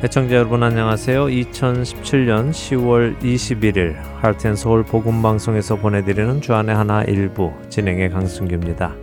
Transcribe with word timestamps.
애청자 0.00 0.36
여러분 0.36 0.62
안녕하세요. 0.62 1.24
2017년 1.24 2.50
10월 2.50 3.18
21일 3.18 3.96
할텐서울 4.20 4.84
복음방송에서 4.84 5.74
보내드리는 5.74 6.40
주안의 6.40 6.72
하나 6.72 7.02
일부 7.02 7.50
진행의 7.68 8.10
강승규입니다. 8.10 8.94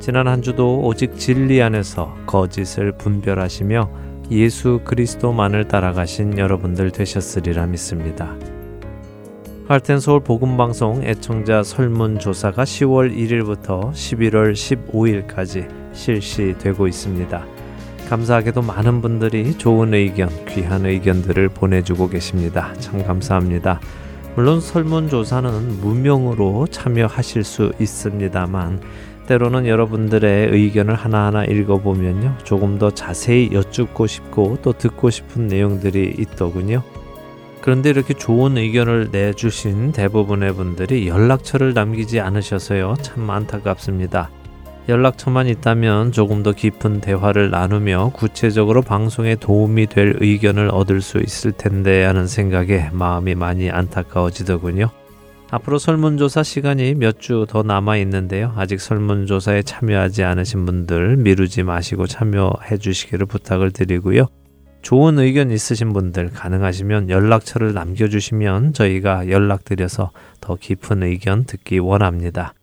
지난 0.00 0.26
한 0.26 0.42
주도 0.42 0.80
오직 0.80 1.16
진리 1.16 1.62
안에서 1.62 2.16
거짓을 2.26 2.90
분별하시며 2.98 3.90
예수 4.32 4.80
그리스도만을 4.82 5.68
따라가신 5.68 6.36
여러분들 6.36 6.90
되셨으리라 6.90 7.66
믿습니다. 7.66 8.34
할텐서울 9.68 10.24
복음방송 10.24 11.04
애청자 11.04 11.62
설문조사가 11.62 12.64
10월 12.64 13.16
1일부터 13.16 13.92
11월 13.92 14.52
15일까지 14.52 15.94
실시되고 15.94 16.88
있습니다. 16.88 17.57
감사하게도 18.08 18.62
많은 18.62 19.02
분들이 19.02 19.56
좋은 19.56 19.92
의견, 19.92 20.28
귀한 20.46 20.86
의견들을 20.86 21.50
보내주고 21.50 22.08
계십니다. 22.08 22.72
참 22.78 23.04
감사합니다. 23.04 23.80
물론 24.34 24.60
설문조사는 24.60 25.80
무명으로 25.80 26.66
참여하실 26.68 27.44
수 27.44 27.72
있습니다만, 27.78 28.80
때로는 29.26 29.66
여러분들의 29.66 30.48
의견을 30.52 30.94
하나하나 30.94 31.44
읽어보면요. 31.44 32.38
조금 32.44 32.78
더 32.78 32.90
자세히 32.90 33.50
여쭙고 33.52 34.06
싶고 34.06 34.58
또 34.62 34.72
듣고 34.72 35.10
싶은 35.10 35.48
내용들이 35.48 36.14
있더군요. 36.18 36.82
그런데 37.60 37.90
이렇게 37.90 38.14
좋은 38.14 38.56
의견을 38.56 39.08
내주신 39.12 39.92
대부분의 39.92 40.54
분들이 40.54 41.08
연락처를 41.08 41.74
남기지 41.74 42.20
않으셔서요. 42.20 42.94
참 43.02 43.28
안타깝습니다. 43.28 44.30
연락처만 44.88 45.48
있다면 45.48 46.12
조금 46.12 46.42
더 46.42 46.52
깊은 46.52 47.00
대화를 47.02 47.50
나누며 47.50 48.12
구체적으로 48.14 48.80
방송에 48.80 49.34
도움이 49.36 49.88
될 49.88 50.16
의견을 50.18 50.70
얻을 50.70 51.02
수 51.02 51.18
있을 51.18 51.52
텐데 51.52 52.04
하는 52.04 52.26
생각에 52.26 52.88
마음이 52.92 53.34
많이 53.34 53.70
안타까워지더군요. 53.70 54.88
앞으로 55.50 55.78
설문조사 55.78 56.42
시간이 56.42 56.94
몇 56.94 57.18
주 57.20 57.46
더 57.46 57.62
남아 57.62 57.96
있는데요. 57.98 58.52
아직 58.56 58.80
설문조사에 58.80 59.62
참여하지 59.62 60.24
않으신 60.24 60.64
분들 60.64 61.18
미루지 61.18 61.62
마시고 61.62 62.06
참여해 62.06 62.78
주시기를 62.78 63.26
부탁을 63.26 63.70
드리고요. 63.72 64.26
좋은 64.80 65.18
의견 65.18 65.50
있으신 65.50 65.92
분들 65.92 66.30
가능하시면 66.30 67.10
연락처를 67.10 67.74
남겨주시면 67.74 68.72
저희가 68.72 69.28
연락드려서 69.28 70.12
더 70.40 70.54
깊은 70.54 71.02
의견 71.02 71.44
듣기 71.44 71.78
원합니다. 71.78 72.54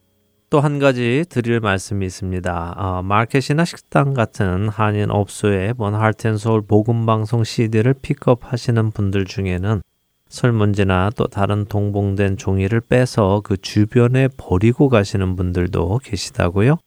또 0.56 0.62
한 0.62 0.80
가지 0.80 1.26
드릴 1.28 1.60
말씀이 1.60 2.06
있습니다. 2.06 2.76
어, 2.78 3.02
마켓이나 3.02 3.66
식당 3.66 4.14
같은 4.14 4.70
한인 4.70 5.12
업소에 5.12 5.74
본 5.74 5.94
하트앤소울 5.96 6.62
복음방송 6.62 7.44
CD를 7.44 7.94
픽업하시는 8.02 8.92
분들 8.92 9.26
중에는 9.26 9.82
설문지나 10.30 11.10
또 11.18 11.28
다른 11.28 11.66
동봉된 11.66 12.38
종이를 12.38 12.80
빼서 12.80 13.42
그 13.44 13.58
주변에 13.58 14.30
버리고 14.38 14.88
가시는 14.88 15.36
분들도 15.36 16.00
계시다고요. 16.02 16.78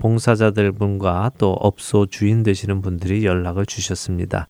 봉사자들 0.00 0.72
분과 0.72 1.32
또 1.36 1.52
업소 1.52 2.06
주인 2.06 2.42
되시는 2.42 2.80
분들이 2.80 3.26
연락을 3.26 3.66
주셨습니다. 3.66 4.48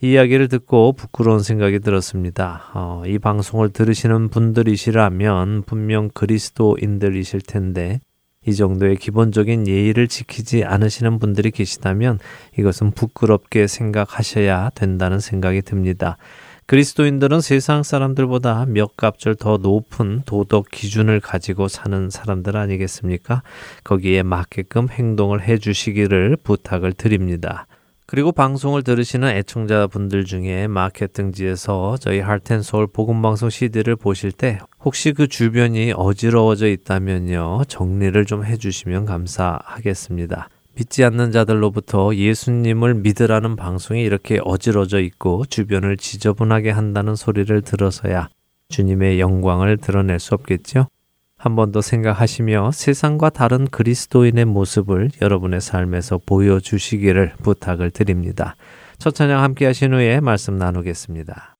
이야기를 0.00 0.46
듣고 0.46 0.92
부끄러운 0.92 1.40
생각이 1.40 1.80
들었습니다. 1.80 2.70
어, 2.74 3.02
이 3.04 3.18
방송을 3.18 3.70
들으시는 3.70 4.28
분들이시라면 4.28 5.64
분명 5.64 6.08
그리스도인들이실 6.08 7.40
텐데 7.40 7.98
이 8.46 8.54
정도의 8.54 8.96
기본적인 8.96 9.68
예의를 9.68 10.08
지키지 10.08 10.64
않으시는 10.64 11.18
분들이 11.18 11.50
계시다면 11.50 12.18
이것은 12.58 12.90
부끄럽게 12.92 13.66
생각하셔야 13.66 14.70
된다는 14.74 15.20
생각이 15.20 15.62
듭니다. 15.62 16.16
그리스도인들은 16.66 17.40
세상 17.40 17.82
사람들보다 17.82 18.66
몇 18.66 18.96
값절 18.96 19.34
더 19.34 19.58
높은 19.58 20.22
도덕 20.24 20.70
기준을 20.70 21.20
가지고 21.20 21.68
사는 21.68 22.08
사람들 22.08 22.56
아니겠습니까? 22.56 23.42
거기에 23.84 24.22
맞게끔 24.22 24.88
행동을 24.88 25.42
해 25.42 25.58
주시기를 25.58 26.36
부탁을 26.42 26.92
드립니다. 26.92 27.66
그리고 28.12 28.30
방송을 28.30 28.82
들으시는 28.82 29.26
애청자분들 29.26 30.26
중에 30.26 30.66
마케팅지에서 30.66 31.96
저희 31.98 32.20
할텐서울 32.20 32.88
복음방송 32.88 33.48
CD를 33.48 33.96
보실 33.96 34.32
때 34.32 34.58
혹시 34.84 35.14
그 35.14 35.28
주변이 35.28 35.94
어지러워져 35.96 36.66
있다면요. 36.68 37.62
정리를 37.68 38.22
좀 38.26 38.44
해주시면 38.44 39.06
감사하겠습니다. 39.06 40.50
믿지 40.74 41.04
않는 41.04 41.32
자들로부터 41.32 42.14
예수님을 42.14 42.96
믿으라는 42.96 43.56
방송이 43.56 44.02
이렇게 44.02 44.38
어지러져 44.44 45.00
있고 45.00 45.46
주변을 45.46 45.96
지저분하게 45.96 46.68
한다는 46.68 47.16
소리를 47.16 47.62
들어서야 47.62 48.28
주님의 48.68 49.20
영광을 49.20 49.78
드러낼 49.78 50.20
수 50.20 50.34
없겠죠? 50.34 50.86
한 51.42 51.56
번 51.56 51.72
더 51.72 51.80
생각하시며 51.80 52.70
세상과 52.72 53.30
다른 53.30 53.66
그리스도인의 53.66 54.44
모습을 54.44 55.10
여러분의 55.20 55.60
삶에서 55.60 56.20
보여주시기를 56.24 57.32
부탁을 57.42 57.90
드립니다. 57.90 58.54
첫 58.98 59.12
찬양 59.16 59.42
함께 59.42 59.66
하신 59.66 59.92
후에 59.92 60.20
말씀 60.20 60.56
나누겠습니다. 60.56 61.51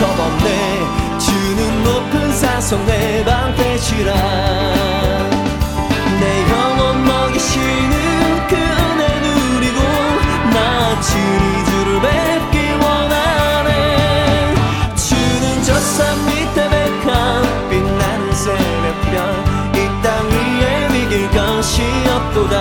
겁없네 0.00 1.18
주는 1.18 1.84
높은 1.84 2.32
산성 2.32 2.86
내 2.86 3.22
방패시라 3.24 4.99
없도다. 22.30 22.60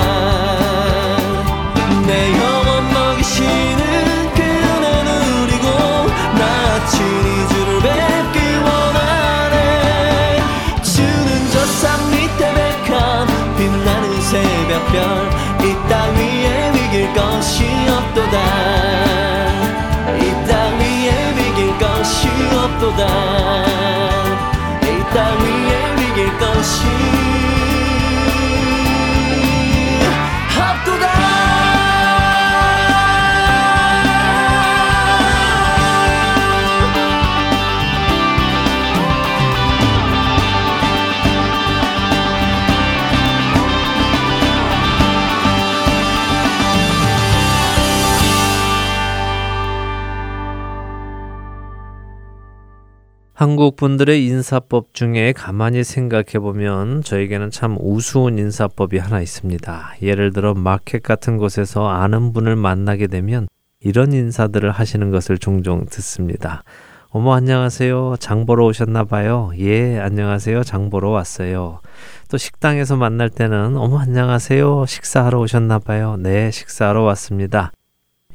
내 2.06 2.32
영혼 2.34 2.92
먹이시는 2.92 4.34
그 4.34 4.42
은혜 4.42 5.04
누리고 5.04 5.66
나 6.40 6.86
주니 6.88 7.48
주를 7.50 7.80
뵙기 7.82 8.38
원하네. 8.66 10.42
주는 10.84 11.52
저 11.52 11.56
산 11.80 12.12
밑에 12.12 12.42
백합 12.54 13.28
빛나는 13.58 14.22
새벽별 14.22 15.30
이 15.62 15.66
땅 15.88 16.16
위에 16.16 16.72
비길 16.74 17.14
것이 17.14 17.64
없도다. 17.90 18.38
이 20.18 20.20
땅 20.48 20.80
위에 20.80 21.10
비길 21.36 21.78
것이 21.78 22.28
없도다. 22.56 23.02
이 24.84 24.86
땅 25.14 25.18
위에 25.44 25.96
비길 25.96 26.38
것이 26.40 26.86
한국 53.40 53.78
분들의 53.78 54.26
인사법 54.26 54.94
중에 54.94 55.32
가만히 55.32 55.86
생각해 55.86 56.40
보면 56.42 57.04
저에게는 57.04 57.52
참 57.52 57.78
우스운 57.80 58.38
인사법이 58.38 58.98
하나 58.98 59.22
있습니다. 59.22 59.94
예를 60.02 60.34
들어 60.34 60.54
마켓 60.54 61.04
같은 61.04 61.38
곳에서 61.38 61.88
아는 61.88 62.34
분을 62.34 62.58
만나게 62.58 63.08
되면 63.08 63.48
이런 63.80 64.12
인사들을 64.12 64.70
하시는 64.72 65.10
것을 65.10 65.38
종종 65.38 65.86
듣습니다. 65.86 66.64
어머 67.12 67.34
안녕하세요. 67.34 68.18
장 68.20 68.46
보러 68.46 68.66
오셨나 68.66 69.06
봐요. 69.06 69.54
예, 69.58 69.98
안녕하세요. 70.00 70.66
장 70.66 70.90
보러 70.90 71.08
왔어요. 71.12 71.80
또 72.28 72.38
식당에서 72.38 72.98
만날 72.98 73.30
때는 73.30 73.78
어머 73.78 74.00
안녕하세요. 74.00 74.86
식사하러 74.86 75.40
오셨나 75.40 75.80
봐요. 75.80 76.18
네, 76.20 76.52
식사하러 76.52 77.04
왔습니다. 77.04 77.72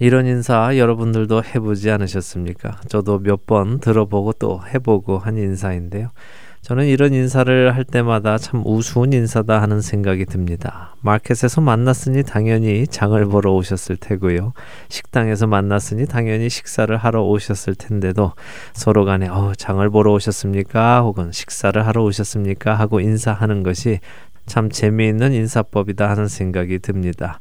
이런 0.00 0.26
인사 0.26 0.76
여러분들도 0.76 1.44
해보지 1.44 1.88
않으셨습니까? 1.88 2.80
저도 2.88 3.20
몇 3.20 3.46
번 3.46 3.78
들어보고 3.78 4.32
또 4.34 4.60
해보고 4.74 5.18
한 5.18 5.36
인사인데요. 5.38 6.08
저는 6.62 6.86
이런 6.86 7.12
인사를 7.12 7.76
할 7.76 7.84
때마다 7.84 8.36
참 8.38 8.62
우스운 8.64 9.12
인사다 9.12 9.62
하는 9.62 9.80
생각이 9.80 10.24
듭니다. 10.24 10.96
마켓에서 11.02 11.60
만났으니 11.60 12.24
당연히 12.24 12.88
장을 12.88 13.24
보러 13.26 13.52
오셨을 13.52 13.96
테고요. 13.96 14.52
식당에서 14.88 15.46
만났으니 15.46 16.06
당연히 16.06 16.48
식사를 16.48 16.96
하러 16.96 17.22
오셨을 17.22 17.76
텐데도 17.76 18.32
서로 18.72 19.04
간에 19.04 19.28
어, 19.28 19.52
장을 19.56 19.88
보러 19.90 20.12
오셨습니까? 20.14 21.02
혹은 21.02 21.30
식사를 21.30 21.86
하러 21.86 22.02
오셨습니까? 22.02 22.74
하고 22.74 22.98
인사하는 22.98 23.62
것이 23.62 24.00
참 24.46 24.70
재미있는 24.70 25.32
인사법이다 25.32 26.08
하는 26.10 26.26
생각이 26.26 26.80
듭니다. 26.80 27.38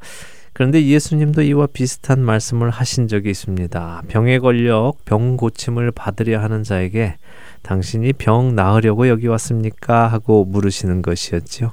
그런데 0.53 0.85
예수님도 0.85 1.41
이와 1.41 1.67
비슷한 1.67 2.21
말씀을 2.21 2.69
하신 2.69 3.07
적이 3.07 3.31
있습니다. 3.31 4.03
병에 4.07 4.37
걸려 4.37 4.93
병 5.03 5.35
고침을 5.35 5.91
받으려 5.91 6.39
하는 6.39 6.63
자에게 6.63 7.17
당신이 7.63 8.13
병 8.13 8.55
나으려고 8.55 9.07
여기 9.07 9.27
왔습니까? 9.27 10.07
하고 10.07 10.45
물으시는 10.45 11.01
것이었죠. 11.01 11.71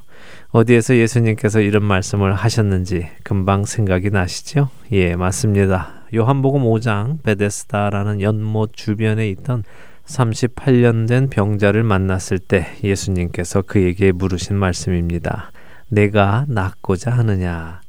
어디에서 0.50 0.96
예수님께서 0.96 1.60
이런 1.60 1.84
말씀을 1.84 2.34
하셨는지 2.34 3.08
금방 3.22 3.64
생각이 3.64 4.10
나시죠? 4.10 4.70
예, 4.92 5.14
맞습니다. 5.14 6.04
요한복음 6.14 6.62
5장 6.62 7.22
베데스다라는 7.22 8.20
연못 8.22 8.72
주변에 8.72 9.28
있던 9.28 9.62
38년 10.06 11.06
된 11.06 11.28
병자를 11.28 11.84
만났을 11.84 12.38
때 12.38 12.66
예수님께서 12.82 13.62
그에게 13.62 14.10
물으신 14.10 14.56
말씀입니다. 14.56 15.52
내가 15.88 16.46
낫고자 16.48 17.10
하느냐? 17.10 17.80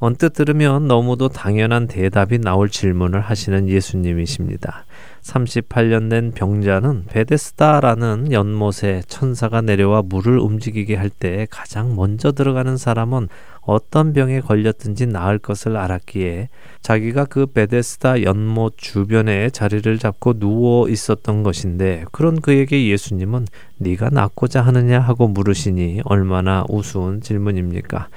언뜻 0.00 0.32
들으면 0.32 0.86
너무도 0.86 1.28
당연한 1.28 1.88
대답이 1.88 2.38
나올 2.38 2.68
질문을 2.68 3.20
하시는 3.20 3.68
예수님이십니다. 3.68 4.84
38년 5.22 6.08
된 6.08 6.30
병자는 6.30 7.06
베데스다라는 7.06 8.30
연못에 8.30 9.02
천사가 9.08 9.60
내려와 9.60 10.02
물을 10.02 10.38
움직이게 10.38 10.94
할 10.94 11.10
때 11.10 11.48
가장 11.50 11.96
먼저 11.96 12.30
들어가는 12.30 12.76
사람은 12.76 13.28
어떤 13.62 14.12
병에 14.12 14.40
걸렸든지 14.40 15.06
나을 15.06 15.38
것을 15.38 15.76
알았기에 15.76 16.48
자기가 16.80 17.24
그 17.24 17.46
베데스다 17.46 18.22
연못 18.22 18.74
주변에 18.78 19.50
자리를 19.50 19.98
잡고 19.98 20.38
누워 20.38 20.88
있었던 20.88 21.42
것인데 21.42 22.04
그런 22.12 22.40
그에게 22.40 22.86
예수님은 22.86 23.46
네가 23.78 24.10
낫고자 24.10 24.62
하느냐 24.62 25.00
하고 25.00 25.26
물으시니 25.26 26.02
얼마나 26.04 26.64
우스운 26.68 27.20
질문입니까? 27.20 28.08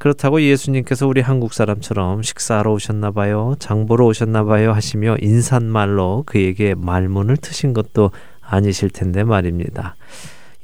그렇다고 0.00 0.40
예수님께서 0.40 1.06
우리 1.06 1.20
한국 1.20 1.52
사람처럼 1.52 2.22
식사하러 2.22 2.72
오셨나 2.72 3.10
봐요, 3.10 3.54
장 3.58 3.84
보러 3.84 4.06
오셨나 4.06 4.44
봐요 4.44 4.72
하시며 4.72 5.16
인사말로 5.20 6.22
그에게 6.24 6.74
말문을 6.74 7.36
트신 7.36 7.74
것도 7.74 8.10
아니실 8.40 8.88
텐데 8.88 9.24
말입니다. 9.24 9.96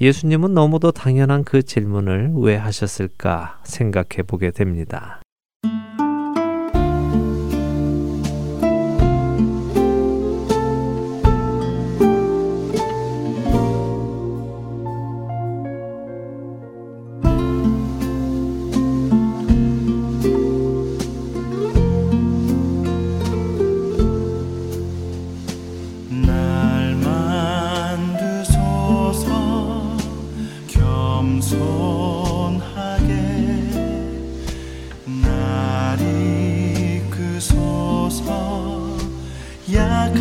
예수님은 0.00 0.54
너무도 0.54 0.90
당연한 0.90 1.44
그 1.44 1.62
질문을 1.62 2.32
왜 2.36 2.56
하셨을까 2.56 3.58
생각해 3.64 4.22
보게 4.26 4.50
됩니다. 4.50 5.20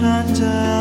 planted. 0.05 0.74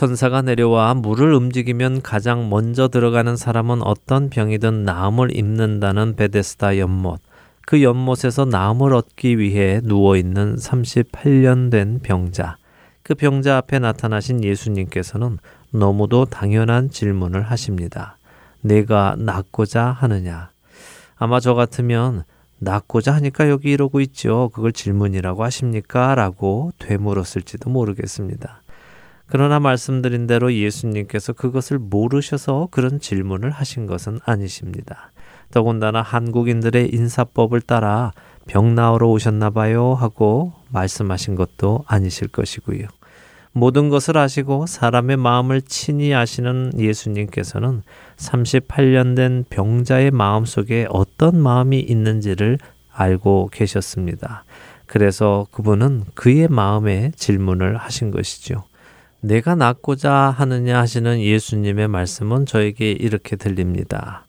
천사가 0.00 0.40
내려와 0.40 0.94
물을 0.94 1.34
움직이면 1.34 2.00
가장 2.00 2.48
먼저 2.48 2.88
들어가는 2.88 3.36
사람은 3.36 3.82
어떤 3.82 4.30
병이든 4.30 4.82
나음을 4.82 5.36
입는다는 5.36 6.16
베데스다 6.16 6.78
연못. 6.78 7.20
그 7.66 7.82
연못에서 7.82 8.46
나음을 8.46 8.94
얻기 8.94 9.38
위해 9.38 9.82
누워 9.84 10.16
있는 10.16 10.56
38년 10.56 11.70
된 11.70 12.00
병자. 12.02 12.56
그 13.02 13.14
병자 13.14 13.58
앞에 13.58 13.78
나타나신 13.78 14.42
예수님께서는 14.42 15.36
너무도 15.70 16.24
당연한 16.24 16.88
질문을 16.88 17.42
하십니다. 17.42 18.16
내가 18.62 19.16
낫고자 19.18 19.84
하느냐? 19.84 20.48
아마 21.16 21.40
저 21.40 21.52
같으면 21.52 22.24
낫고자 22.58 23.12
하니까 23.16 23.50
여기 23.50 23.70
이러고 23.70 24.00
있죠. 24.00 24.50
그걸 24.54 24.72
질문이라고 24.72 25.44
하십니까? 25.44 26.14
라고 26.14 26.72
되물었을지도 26.78 27.68
모르겠습니다. 27.68 28.59
그러나 29.30 29.60
말씀드린 29.60 30.26
대로 30.26 30.52
예수님께서 30.52 31.32
그것을 31.32 31.78
모르셔서 31.78 32.68
그런 32.70 32.98
질문을 32.98 33.50
하신 33.50 33.86
것은 33.86 34.18
아니십니다. 34.24 35.12
더군다나 35.52 36.02
한국인들의 36.02 36.92
인사법을 36.92 37.60
따라 37.60 38.12
병 38.46 38.74
나으러 38.74 39.08
오셨나 39.08 39.50
봐요 39.50 39.94
하고 39.94 40.52
말씀하신 40.70 41.36
것도 41.36 41.84
아니실 41.86 42.28
것이고요. 42.28 42.86
모든 43.52 43.88
것을 43.88 44.16
아시고 44.16 44.66
사람의 44.66 45.16
마음을 45.16 45.62
친히 45.62 46.14
아시는 46.14 46.72
예수님께서는 46.78 47.82
38년 48.16 49.16
된 49.16 49.44
병자의 49.48 50.10
마음 50.10 50.44
속에 50.44 50.86
어떤 50.90 51.40
마음이 51.40 51.80
있는지를 51.80 52.58
알고 52.92 53.50
계셨습니다. 53.52 54.44
그래서 54.86 55.46
그분은 55.52 56.04
그의 56.14 56.48
마음에 56.48 57.12
질문을 57.16 57.76
하신 57.76 58.10
것이죠. 58.10 58.64
내가 59.20 59.54
낫고자 59.54 60.34
하느냐 60.36 60.78
하시는 60.78 61.20
예수님의 61.20 61.88
말씀은 61.88 62.46
저에게 62.46 62.92
이렇게 62.92 63.36
들립니다. 63.36 64.26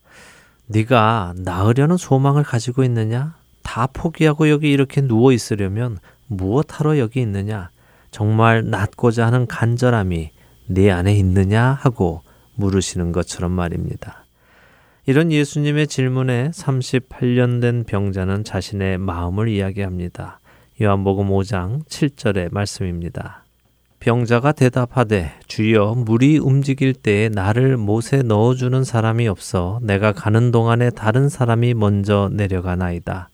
네가 0.66 1.34
나으려는 1.38 1.96
소망을 1.96 2.42
가지고 2.42 2.84
있느냐? 2.84 3.34
다 3.62 3.86
포기하고 3.86 4.50
여기 4.50 4.70
이렇게 4.70 5.00
누워 5.00 5.32
있으려면 5.32 5.98
무엇하러 6.26 6.98
여기 6.98 7.20
있느냐? 7.20 7.70
정말 8.10 8.68
낫고자 8.68 9.26
하는 9.26 9.46
간절함이 9.46 10.30
네 10.66 10.90
안에 10.90 11.14
있느냐 11.16 11.78
하고 11.80 12.22
물으시는 12.56 13.12
것처럼 13.12 13.52
말입니다. 13.52 14.24
이런 15.06 15.32
예수님의 15.32 15.88
질문에 15.88 16.50
38년 16.50 17.60
된 17.60 17.84
병자는 17.84 18.44
자신의 18.44 18.98
마음을 18.98 19.48
이야기합니다. 19.48 20.38
요한복음 20.80 21.28
5장 21.28 21.84
7절의 21.86 22.52
말씀입니다. 22.52 23.41
병자가 24.02 24.50
대답하되 24.50 25.30
주여 25.46 25.94
물이 25.94 26.38
움직일 26.38 26.92
때에 26.92 27.28
나를 27.28 27.76
못에 27.76 28.22
넣어주는 28.24 28.82
사람이 28.82 29.28
없어 29.28 29.78
내가 29.80 30.10
가는 30.10 30.50
동안에 30.50 30.90
다른 30.90 31.28
사람이 31.28 31.74
먼저 31.74 32.28
내려가나이다. 32.32 33.28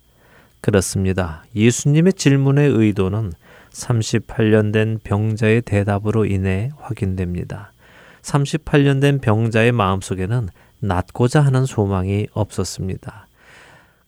그렇습니다. 0.61 1.43
예수님의 1.57 2.13
질문의 2.13 2.69
의도는 2.69 3.33
38년 3.71 4.71
된 4.71 5.01
병자의 5.03 5.63
대답으로 5.63 6.27
인해 6.27 6.71
확인됩니다. 6.77 7.73
38년 8.21 9.01
된 9.01 9.21
병자의 9.21 9.73
마음속에는 9.73 10.51
낫고자 10.81 11.41
하는 11.41 11.65
소망이 11.65 12.27
없었습니다. 12.33 13.27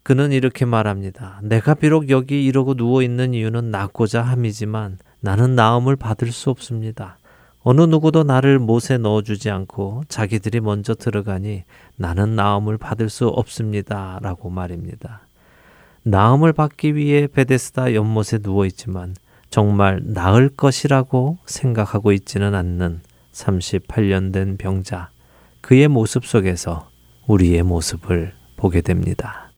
그는 0.03 0.31
이렇게 0.31 0.67
말합니다. 0.67 1.41
내가 1.43 1.73
비록 1.73 2.11
여기 2.11 2.45
이러고 2.45 2.75
누워 2.75 3.03
있는 3.03 3.33
이유는 3.33 3.71
낫고자 3.71 4.21
함이지만 4.21 4.99
나는 5.21 5.55
나음을 5.55 5.97
받을 5.97 6.33
수 6.33 6.51
없습니다. 6.51 7.19
어느 7.63 7.83
누구도 7.83 8.23
나를 8.23 8.59
못에 8.59 8.97
넣어주지 8.99 9.51
않고 9.51 10.05
자기들이 10.09 10.61
먼저 10.61 10.95
들어가니 10.95 11.65
나는 11.97 12.35
나음을 12.35 12.79
받을 12.79 13.11
수 13.11 13.29
없습니다. 13.29 14.19
라고 14.23 14.49
말입니다. 14.49 15.21
나음을 16.03 16.55
받기 16.55 16.95
위해 16.95 17.27
베데스다 17.27 17.95
연못에 17.95 18.39
누워 18.43 18.65
있지만 18.65 19.15
정말 19.51 20.01
나을 20.03 20.49
것이라고 20.49 21.39
생각하고 21.45 22.13
있지는 22.13 22.55
않는 22.55 23.03
38년 23.33 24.33
된 24.33 24.57
병자. 24.57 25.11
그의 25.61 25.89
모습 25.89 26.25
속에서 26.25 26.89
우리의 27.27 27.63
모습을 27.63 28.33
보게 28.57 28.81
됩니다. 28.81 29.50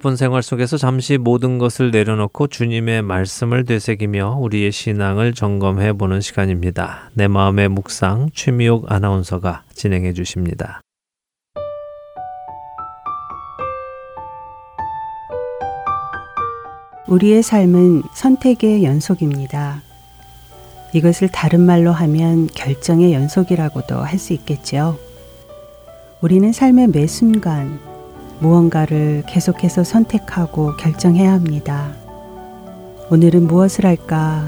바쁜 0.00 0.16
생활 0.16 0.42
속에서 0.42 0.78
잠시 0.78 1.18
모든 1.18 1.58
것을 1.58 1.90
내려놓고 1.90 2.46
주님의 2.46 3.02
말씀을 3.02 3.66
되새기며 3.66 4.38
우리의 4.40 4.72
신앙을 4.72 5.34
점검해 5.34 5.92
보는 5.92 6.22
시간입니다. 6.22 7.10
내 7.12 7.28
마음의 7.28 7.68
묵상 7.68 8.30
최미옥 8.32 8.90
아나운서가 8.90 9.64
진행해 9.74 10.14
주십니다. 10.14 10.80
우리의 17.06 17.42
삶은 17.42 18.02
선택의 18.14 18.82
연속입니다. 18.82 19.82
이것을 20.94 21.28
다른 21.28 21.60
말로 21.60 21.92
하면 21.92 22.46
결정의 22.46 23.12
연속이라고도 23.12 23.96
할 23.96 24.18
수 24.18 24.32
있겠지요. 24.32 24.96
우리는 26.22 26.52
삶의 26.52 26.88
매 26.88 27.06
순간 27.06 27.89
무언가를 28.40 29.22
계속해서 29.26 29.84
선택하고 29.84 30.76
결정해야 30.76 31.32
합니다. 31.32 31.92
오늘은 33.10 33.46
무엇을 33.46 33.86
할까? 33.86 34.44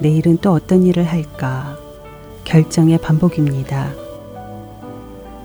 내일은 0.00 0.38
또 0.38 0.52
어떤 0.52 0.82
일을 0.82 1.04
할까? 1.04 1.78
결정의 2.44 2.98
반복입니다. 2.98 3.92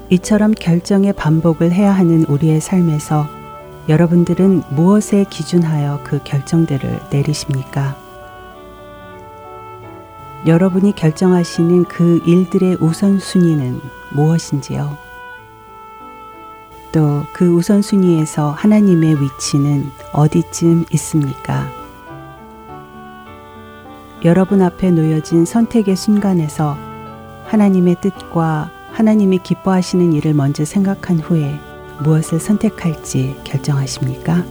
이처럼 0.10 0.51
결정의 0.51 1.13
반복을 1.13 1.71
해야 1.71 1.91
하는 1.91 2.25
우리의 2.25 2.60
삶에서 2.62 3.27
여러분들은 3.88 4.63
무엇에 4.71 5.25
기준하여 5.29 6.01
그 6.03 6.19
결정들을 6.23 6.99
내리십니까? 7.12 7.95
여러분이 10.47 10.95
결정하시는 10.95 11.86
그 11.86 12.21
일들의 12.25 12.77
우선순위는 12.79 13.79
무엇인지요? 14.13 15.09
또 16.91 17.19
그 17.39 17.47
우선순위에서 17.56 18.52
하나님의 18.52 19.21
위치는 19.21 19.89
어디쯤 20.12 20.86
있습니까? 20.91 21.69
여러분 24.25 24.62
앞에 24.62 24.91
놓여진 24.91 25.45
선택의 25.45 25.95
순간에서 25.95 26.75
하나님의 27.45 28.02
뜻과 28.02 28.71
하나님이 28.91 29.39
기뻐하시는 29.39 30.12
일을 30.12 30.34
먼저 30.34 30.65
생각한 30.65 31.19
후에 31.19 31.58
무엇을 32.04 32.39
선택할지 32.41 33.38
결정하십니까? 33.45 34.43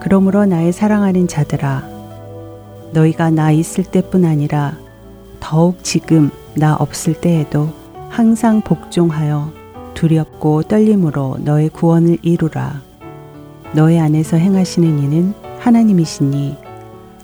그러므로 0.00 0.44
나의 0.44 0.72
사랑하는 0.72 1.26
자들아, 1.26 1.88
너희가 2.92 3.30
나 3.30 3.50
있을 3.50 3.84
때뿐 3.84 4.24
아니라 4.26 4.76
더욱 5.40 5.82
지금 5.82 6.30
나 6.54 6.76
없을 6.76 7.14
때에도 7.14 7.70
항상 8.10 8.60
복종하여 8.60 9.57
두렵고 9.98 10.62
떨림으로 10.62 11.38
너의 11.40 11.70
구원을 11.70 12.18
이루라. 12.22 12.80
너의 13.74 13.98
안에서 13.98 14.36
행하시는 14.36 14.86
이는 14.86 15.34
하나님이시니 15.58 16.56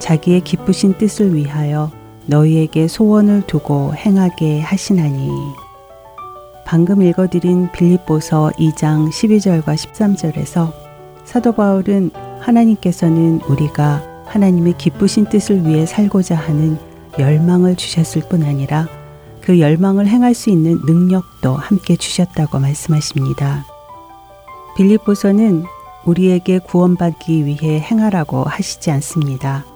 자기의 0.00 0.40
기쁘신 0.40 0.94
뜻을 0.94 1.37
위하여 1.37 1.92
너희에게 2.26 2.88
소원을 2.88 3.42
두고 3.46 3.94
행하게 3.94 4.60
하시나니. 4.60 5.30
방금 6.66 7.02
읽어드린 7.02 7.70
빌립보서 7.70 8.50
2장 8.58 9.08
12절과 9.08 9.76
13절에서 9.76 10.72
사도 11.24 11.52
바울은 11.52 12.10
하나님께서는 12.40 13.40
우리가 13.48 14.02
하나님의 14.26 14.74
기쁘신 14.78 15.26
뜻을 15.26 15.64
위해 15.64 15.87
살고자 15.87 16.34
하는 16.34 16.76
열망을 17.20 17.76
주셨을 17.76 18.22
뿐 18.28 18.42
아니라 18.42 18.88
그 19.44 19.61
열망을 19.61 20.07
행할 20.07 20.33
수 20.33 20.48
있는 20.48 20.80
능력도 20.87 21.52
함께 21.52 21.96
주셨다고 21.96 22.59
말씀하십니다. 22.61 23.66
빌립보서는 24.74 25.64
우리에게 26.07 26.61
구원받기 26.61 27.44
위해 27.44 27.78
행하라고 27.78 28.44
하시지 28.44 28.90
않습니다. 28.90 29.66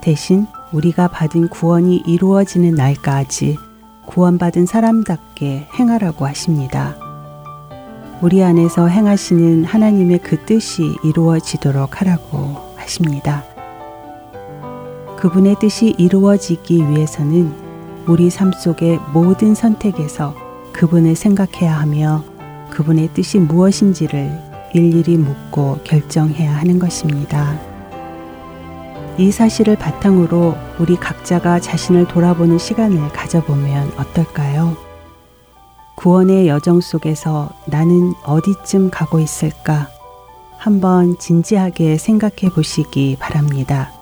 대신 0.00 0.46
우리가 0.72 1.08
받은 1.08 1.48
구원이 1.48 2.04
이루어지는 2.06 2.74
날까지 2.74 3.58
구원받은 4.06 4.64
사람답게 4.64 5.68
행하라고 5.78 6.26
하십니다. 6.26 6.96
우리 8.22 8.42
안에서 8.42 8.86
행하시는 8.88 9.64
하나님의 9.64 10.20
그 10.20 10.46
뜻이 10.46 10.96
이루어지도록 11.04 12.00
하라고 12.00 12.74
하십니다. 12.76 13.44
그분의 15.18 15.56
뜻이 15.60 15.94
이루어지기 15.98 16.88
위해서는 16.88 17.63
우리 18.06 18.28
삶 18.28 18.52
속의 18.52 19.00
모든 19.12 19.54
선택에서 19.54 20.34
그분을 20.72 21.16
생각해야 21.16 21.78
하며 21.78 22.22
그분의 22.70 23.08
뜻이 23.14 23.38
무엇인지를 23.38 24.30
일일이 24.74 25.16
묻고 25.16 25.78
결정해야 25.84 26.54
하는 26.54 26.78
것입니다. 26.78 27.58
이 29.16 29.30
사실을 29.30 29.76
바탕으로 29.76 30.54
우리 30.80 30.96
각자가 30.96 31.60
자신을 31.60 32.08
돌아보는 32.08 32.58
시간을 32.58 33.08
가져보면 33.10 33.92
어떨까요? 33.96 34.76
구원의 35.96 36.48
여정 36.48 36.80
속에서 36.80 37.50
나는 37.66 38.12
어디쯤 38.24 38.90
가고 38.90 39.20
있을까? 39.20 39.88
한번 40.58 41.16
진지하게 41.18 41.96
생각해 41.96 42.52
보시기 42.52 43.16
바랍니다. 43.20 43.92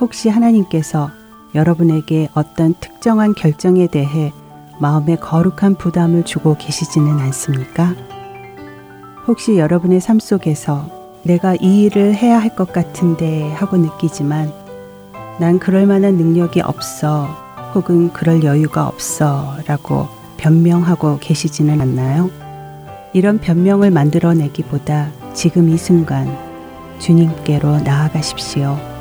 혹시 0.00 0.30
하나님께서 0.30 1.10
여러분에게 1.56 2.28
어떤 2.34 2.74
특정한 2.78 3.34
결정에 3.34 3.86
대해 3.88 4.32
마음에 4.78 5.16
거룩한 5.16 5.76
부담을 5.76 6.22
주고 6.24 6.54
계시지는 6.56 7.18
않습니까? 7.18 7.94
혹시 9.26 9.56
여러분의 9.58 10.00
삶 10.00 10.20
속에서 10.20 10.88
내가 11.24 11.54
이 11.56 11.84
일을 11.84 12.14
해야 12.14 12.38
할 12.38 12.54
것 12.54 12.72
같은데 12.72 13.52
하고 13.54 13.76
느끼지만 13.76 14.52
난 15.40 15.58
그럴 15.58 15.86
만한 15.86 16.16
능력이 16.16 16.60
없어 16.60 17.26
혹은 17.74 18.12
그럴 18.12 18.44
여유가 18.44 18.86
없어 18.86 19.56
라고 19.66 20.08
변명하고 20.36 21.18
계시지는 21.20 21.80
않나요? 21.80 22.30
이런 23.12 23.38
변명을 23.38 23.90
만들어내기보다 23.90 25.10
지금 25.34 25.68
이 25.70 25.76
순간 25.76 26.28
주님께로 26.98 27.80
나아가십시오. 27.80 28.95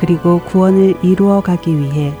그리고 0.00 0.40
구원을 0.40 0.96
이루어 1.02 1.40
가기 1.42 1.78
위해 1.78 2.14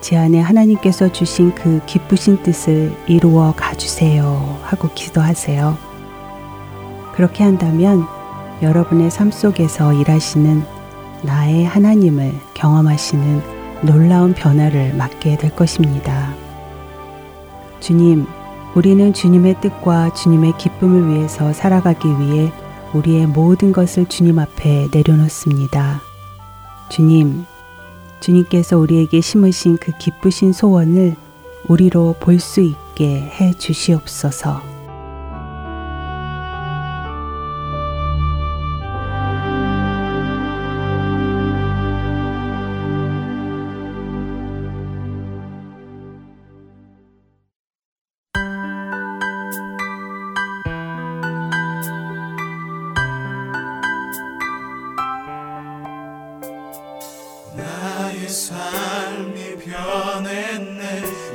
제 0.00 0.16
안에 0.16 0.40
하나님께서 0.40 1.10
주신 1.10 1.54
그 1.54 1.80
기쁘신 1.86 2.42
뜻을 2.42 2.94
이루어 3.06 3.52
가주세요 3.56 4.58
하고 4.62 4.88
기도하세요. 4.94 5.76
그렇게 7.14 7.42
한다면 7.44 8.06
여러분의 8.62 9.10
삶 9.10 9.30
속에서 9.30 9.92
일하시는 9.92 10.62
나의 11.22 11.64
하나님을 11.64 12.32
경험하시는 12.54 13.42
놀라운 13.82 14.34
변화를 14.34 14.94
맞게 14.94 15.38
될 15.38 15.54
것입니다. 15.54 16.34
주님, 17.80 18.26
우리는 18.74 19.12
주님의 19.12 19.60
뜻과 19.60 20.12
주님의 20.12 20.54
기쁨을 20.58 21.08
위해서 21.08 21.52
살아가기 21.52 22.08
위해 22.20 22.52
우리의 22.92 23.26
모든 23.26 23.72
것을 23.72 24.06
주님 24.06 24.38
앞에 24.38 24.88
내려놓습니다. 24.92 26.09
주님, 26.90 27.46
주님께서 28.20 28.76
우리에게 28.76 29.20
심으신 29.20 29.78
그 29.78 29.92
기쁘신 29.96 30.52
소원을 30.52 31.16
우리로 31.68 32.16
볼 32.20 32.38
수 32.40 32.60
있게 32.60 33.20
해 33.20 33.54
주시옵소서. 33.54 34.69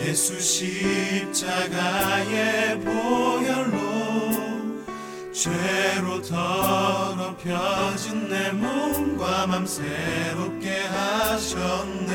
예수 0.06 0.40
십자가의 0.40 1.34
보혈로 2.82 4.86
죄로 5.34 6.22
더럽혀진 6.22 8.30
내 8.30 8.52
몸과 8.52 9.48
맘 9.48 9.66
새롭게 9.66 10.84
하셨네. 10.84 12.14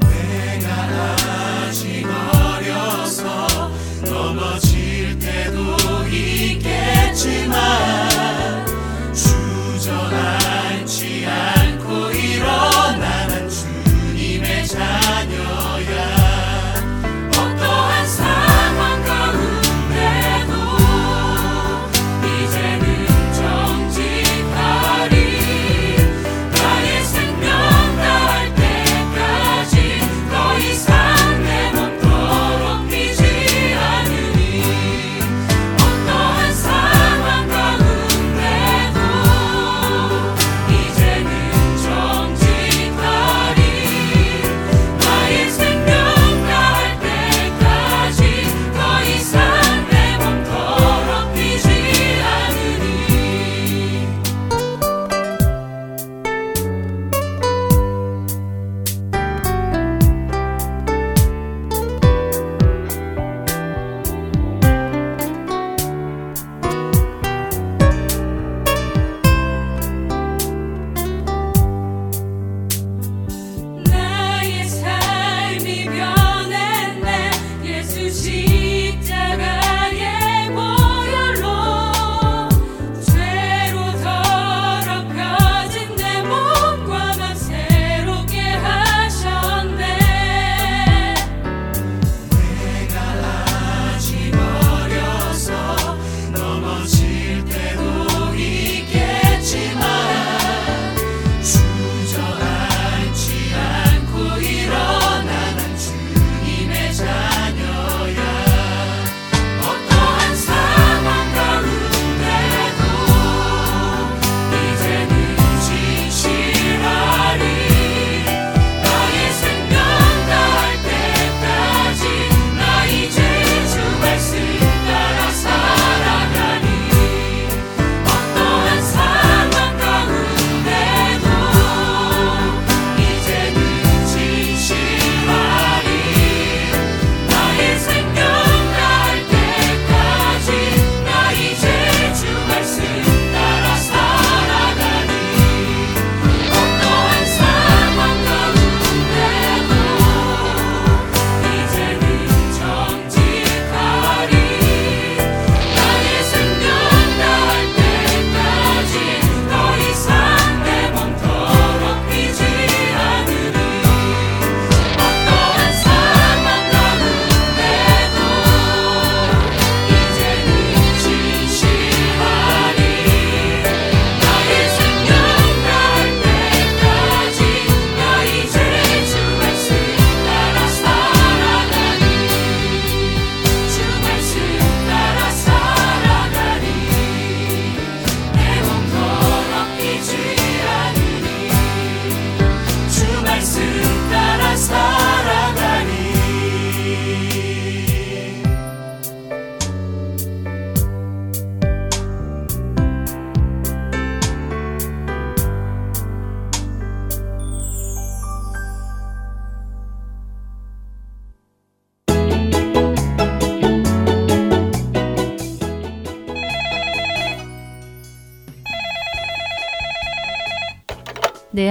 내가 0.00 1.16
아직 1.68 2.04
어려서 2.04 3.70
넘어질 4.06 5.16
때도 5.20 5.76
있겠지만 6.08 8.07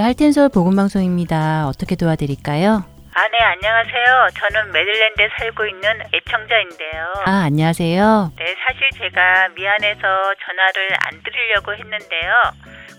할텐서울 0.08 0.48
복음방송입니다. 0.48 1.68
어떻게 1.68 1.94
도와드릴까요? 1.94 2.82
아, 3.12 3.28
네, 3.28 3.38
안녕하세요. 3.44 4.28
저는 4.40 4.72
메릴랜드에 4.72 5.28
살고 5.36 5.66
있는 5.66 5.82
애청자인데요. 6.14 7.12
아, 7.26 7.44
안녕하세요. 7.44 8.32
네, 8.38 8.54
사실 8.64 8.88
제가 8.96 9.48
미안해서 9.54 10.00
전화를 10.00 10.88
안 11.04 11.22
드리려고 11.22 11.74
했는데요. 11.74 12.32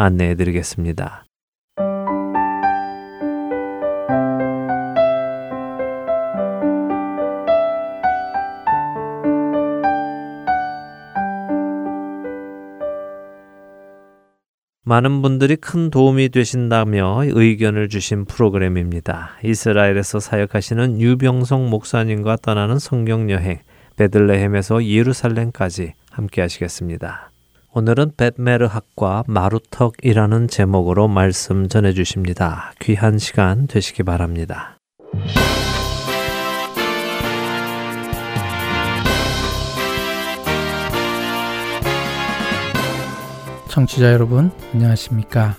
안내해 0.00 0.34
드리겠습니다. 0.34 1.24
많은 14.82 15.22
분들이 15.22 15.54
큰 15.54 15.90
도움이 15.90 16.30
되신다며 16.30 17.22
의견을 17.26 17.88
주신 17.88 18.24
프로그램입니다. 18.24 19.36
이스라엘에서 19.44 20.18
사역하시는 20.18 21.00
유병성 21.00 21.70
목사님과 21.70 22.38
떠나는 22.42 22.80
성경 22.80 23.30
여행 23.30 23.60
베들레헴에서 23.96 24.84
예루살렘까지 24.84 25.92
함께 26.10 26.40
하시겠습니다. 26.40 27.29
오늘은 27.72 28.14
벳메르학과 28.16 29.22
마루턱이라는 29.28 30.48
제목으로 30.48 31.06
말씀 31.06 31.68
전해 31.68 31.92
주십니다. 31.92 32.72
귀한 32.80 33.16
시간 33.18 33.68
되시기 33.68 34.02
바랍니다. 34.02 34.76
청취자 43.68 44.12
여러분 44.12 44.50
안녕하십니까 44.74 45.54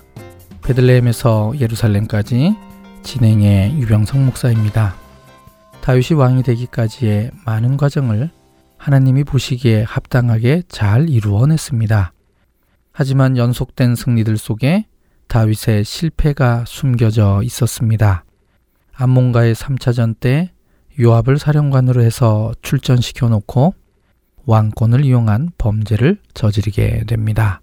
베들레헴에서 0.66 1.54
예루살렘까지 1.58 2.54
진행의 3.02 3.80
유병성 3.80 4.26
목사입니다 4.26 4.94
다윗이 5.80 6.18
왕이 6.18 6.42
되기까지의 6.42 7.30
많은 7.46 7.78
과정을 7.78 8.30
하나님이 8.82 9.22
보시기에 9.22 9.84
합당하게 9.84 10.64
잘 10.66 11.08
이루어냈습니다 11.08 12.12
하지만 12.90 13.36
연속된 13.36 13.94
승리들 13.94 14.36
속에 14.36 14.86
다윗의 15.28 15.84
실패가 15.84 16.64
숨겨져 16.66 17.42
있었습니다 17.44 18.24
암몬가의 18.92 19.54
3차전 19.54 20.18
때 20.18 20.50
요압을 21.00 21.38
사령관으로 21.38 22.02
해서 22.02 22.52
출전시켜 22.62 23.28
놓고 23.28 23.72
왕권을 24.46 25.04
이용한 25.04 25.50
범죄를 25.56 26.18
저지르게 26.34 27.04
됩니다. 27.06 27.60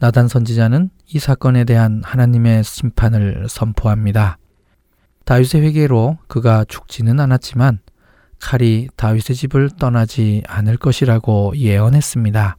나단 0.00 0.26
선지자는 0.26 0.90
이 1.06 1.20
사건에 1.20 1.62
대한 1.62 2.02
하나님의 2.04 2.64
심판을 2.64 3.46
선포합니다. 3.48 4.38
다윗의 5.24 5.62
회개로 5.62 6.18
그가 6.26 6.64
죽지는 6.64 7.20
않았지만 7.20 7.78
칼이 8.44 8.88
다윗의 8.96 9.36
집을 9.36 9.70
떠나지 9.70 10.42
않을 10.46 10.76
것이라고 10.76 11.54
예언했습니다. 11.56 12.58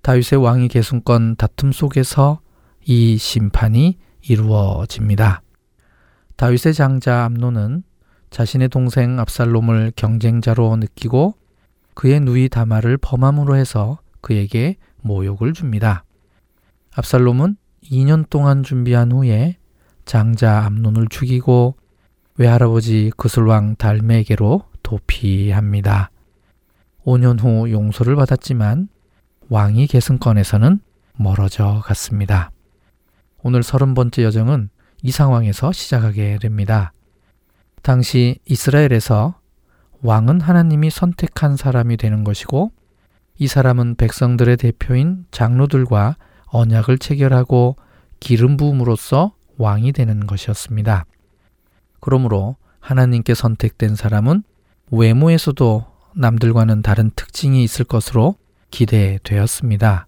다윗의 0.00 0.42
왕위 0.42 0.68
계승권 0.68 1.36
다툼 1.36 1.70
속에서 1.70 2.40
이 2.86 3.18
심판이 3.18 3.98
이루어집니다. 4.22 5.42
다윗의 6.36 6.72
장자 6.72 7.24
암노는 7.26 7.82
자신의 8.30 8.70
동생 8.70 9.20
압살롬을 9.20 9.92
경쟁자로 9.96 10.74
느끼고 10.76 11.34
그의 11.92 12.20
누이 12.20 12.48
다마를 12.48 12.96
범함으로 12.96 13.56
해서 13.56 13.98
그에게 14.22 14.76
모욕을 15.02 15.52
줍니다. 15.52 16.04
압살롬은 16.94 17.56
2년 17.84 18.30
동안 18.30 18.62
준비한 18.62 19.12
후에 19.12 19.58
장자 20.06 20.64
암논을 20.64 21.08
죽이고 21.08 21.76
외할아버지 22.38 23.12
그슬왕 23.18 23.76
달메에게로 23.76 24.69
도피합니다. 24.90 26.10
5년 27.04 27.40
후 27.40 27.70
용서를 27.70 28.16
받았지만 28.16 28.88
왕위 29.48 29.86
계승권에서는 29.86 30.80
멀어져 31.16 31.80
갔습니다. 31.84 32.50
오늘 33.42 33.62
서른 33.62 33.94
번째 33.94 34.24
여정은 34.24 34.68
이 35.02 35.10
상황에서 35.12 35.70
시작하게 35.72 36.38
됩니다. 36.38 36.92
당시 37.82 38.38
이스라엘에서 38.46 39.38
왕은 40.02 40.40
하나님이 40.40 40.90
선택한 40.90 41.56
사람이 41.56 41.96
되는 41.96 42.24
것이고 42.24 42.72
이 43.38 43.46
사람은 43.46 43.94
백성들의 43.94 44.56
대표인 44.56 45.24
장로들과 45.30 46.16
언약을 46.46 46.98
체결하고 46.98 47.76
기름 48.18 48.56
부음으로써 48.56 49.34
왕이 49.56 49.92
되는 49.92 50.26
것이었습니다. 50.26 51.06
그러므로 52.00 52.56
하나님께 52.80 53.34
선택된 53.34 53.94
사람은 53.94 54.42
외모에서도 54.90 55.86
남들과는 56.14 56.82
다른 56.82 57.10
특징이 57.14 57.62
있을 57.62 57.84
것으로 57.84 58.34
기대되었습니다. 58.70 60.06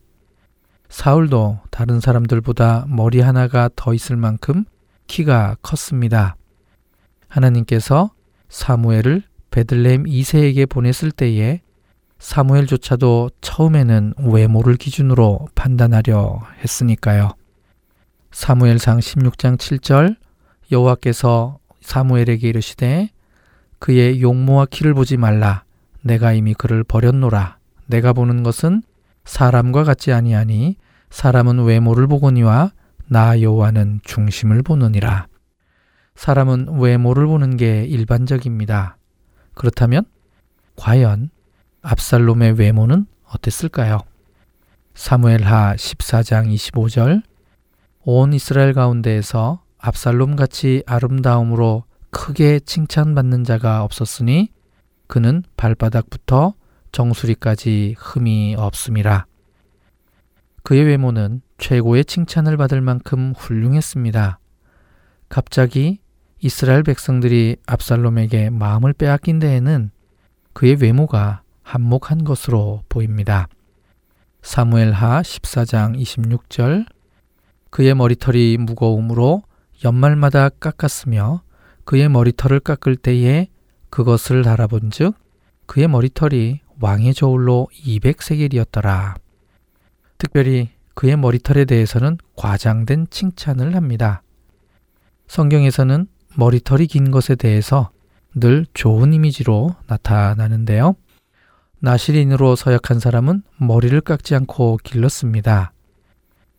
사울도 0.88 1.60
다른 1.70 2.00
사람들보다 2.00 2.86
머리 2.88 3.20
하나가 3.20 3.70
더 3.74 3.94
있을 3.94 4.16
만큼 4.16 4.64
키가 5.06 5.56
컸습니다. 5.62 6.36
하나님께서 7.28 8.10
사무엘을 8.48 9.22
베들레헴 9.50 10.04
2세에게 10.04 10.68
보냈을 10.68 11.10
때에 11.10 11.60
사무엘조차도 12.18 13.30
처음에는 13.40 14.14
외모를 14.18 14.76
기준으로 14.76 15.48
판단하려 15.54 16.40
했으니까요. 16.62 17.34
사무엘상 18.30 18.98
16장 18.98 19.58
7절 19.58 20.16
여호와께서 20.70 21.58
사무엘에게 21.80 22.48
이르시되 22.48 23.10
그의 23.82 24.22
용모와 24.22 24.66
키를 24.66 24.94
보지 24.94 25.16
말라 25.16 25.64
내가 26.02 26.32
이미 26.32 26.54
그를 26.54 26.84
버렸노라 26.84 27.58
내가 27.86 28.12
보는 28.12 28.44
것은 28.44 28.84
사람과 29.24 29.82
같지 29.82 30.12
아니하니 30.12 30.76
사람은 31.10 31.64
외모를 31.64 32.06
보거니와 32.06 32.70
나 33.08 33.40
여호와는 33.40 34.02
중심을 34.04 34.62
보느니라 34.62 35.26
사람은 36.14 36.78
외모를 36.78 37.26
보는 37.26 37.56
게 37.56 37.82
일반적입니다. 37.82 38.98
그렇다면 39.54 40.04
과연 40.76 41.30
압살롬의 41.82 42.60
외모는 42.60 43.06
어땠을까요? 43.24 43.98
사무엘하 44.94 45.74
14장 45.74 46.54
25절 46.54 47.22
온 48.04 48.32
이스라엘 48.32 48.74
가운데에서 48.74 49.64
압살롬 49.78 50.36
같이 50.36 50.84
아름다움으로 50.86 51.82
크게 52.12 52.60
칭찬받는 52.60 53.42
자가 53.42 53.82
없었으니 53.82 54.50
그는 55.08 55.42
발바닥부터 55.56 56.54
정수리까지 56.92 57.96
흠이 57.98 58.54
없음이라. 58.56 59.26
그의 60.62 60.84
외모는 60.84 61.40
최고의 61.58 62.04
칭찬을 62.04 62.56
받을 62.56 62.80
만큼 62.80 63.32
훌륭했습니다. 63.36 64.38
갑자기 65.28 65.98
이스라엘 66.38 66.82
백성들이 66.82 67.56
압살롬에게 67.66 68.50
마음을 68.50 68.92
빼앗긴 68.92 69.38
데에는 69.38 69.90
그의 70.52 70.76
외모가 70.80 71.42
한몫한 71.62 72.24
것으로 72.24 72.82
보입니다. 72.88 73.48
사무엘하 74.42 75.22
14장 75.22 75.98
26절 75.98 76.84
그의 77.70 77.94
머리털이 77.94 78.58
무거움으로 78.58 79.42
연말마다 79.82 80.50
깎았으며 80.50 81.42
그의 81.84 82.08
머리털을 82.08 82.60
깎을 82.60 82.96
때에 82.96 83.48
그것을 83.90 84.42
달아본즉 84.42 85.14
그의 85.66 85.88
머리털이 85.88 86.60
왕의 86.80 87.14
저울로 87.14 87.68
200세겔이었더라. 87.84 89.14
특별히 90.18 90.70
그의 90.94 91.16
머리털에 91.16 91.64
대해서는 91.64 92.18
과장된 92.36 93.08
칭찬을 93.10 93.74
합니다. 93.74 94.22
성경에서는 95.26 96.06
머리털이 96.36 96.86
긴 96.86 97.10
것에 97.10 97.34
대해서 97.34 97.90
늘 98.34 98.66
좋은 98.74 99.12
이미지로 99.12 99.74
나타나는데요. 99.86 100.94
나시린으로 101.80 102.56
서약한 102.56 103.00
사람은 103.00 103.42
머리를 103.56 104.00
깎지 104.00 104.34
않고 104.34 104.78
길렀습니다. 104.82 105.72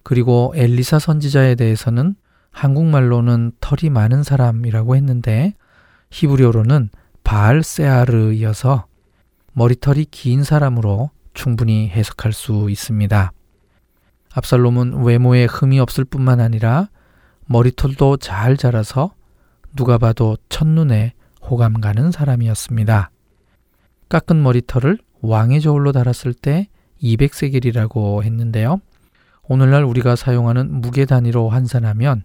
그리고 0.04 0.54
엘리사 0.56 1.00
선지자에 1.00 1.56
대해서는 1.56 2.16
한국말로는 2.54 3.52
털이 3.60 3.90
많은 3.90 4.24
사람이라고 4.24 4.96
했는데 4.96 5.54
히브리어로는 6.12 6.90
바알 7.24 7.64
세아르이어서 7.64 8.86
머리털이 9.54 10.06
긴 10.06 10.44
사람으로 10.44 11.10
충분히 11.34 11.90
해석할 11.90 12.32
수 12.32 12.70
있습니다. 12.70 13.32
압살롬은 14.34 15.04
외모에 15.04 15.46
흠이 15.46 15.80
없을 15.80 16.06
뿐만 16.06 16.40
아니라 16.40 16.90
머리털도 17.46 18.18
잘 18.18 18.56
자라서 18.56 19.14
누가 19.76 19.98
봐도 19.98 20.38
첫눈에 20.50 21.14
호감 21.42 21.82
가는 21.82 22.12
사람이었습니다. 22.12 23.12
깎은 24.10 24.42
머리털을 24.42 25.00
왕의 25.22 25.62
저울로 25.62 25.92
달았을 25.92 26.34
때 26.34 26.68
200세겔이라고 27.02 28.24
했는데요. 28.24 28.80
오늘날 29.44 29.84
우리가 29.84 30.16
사용하는 30.16 30.82
무게 30.82 31.06
단위로 31.06 31.50
환산하면 31.50 32.24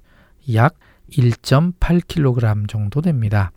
약 0.54 0.76
1.8kg 1.10 2.68
정도 2.68 3.00
됩니다. 3.00 3.52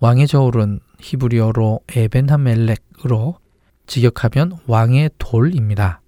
왕의 0.00 0.26
저울은 0.26 0.80
히브리어로 1.00 1.80
에벤하멜렉으로 1.88 3.38
직역하면 3.86 4.58
왕의 4.66 5.10
돌입니다. 5.18 6.00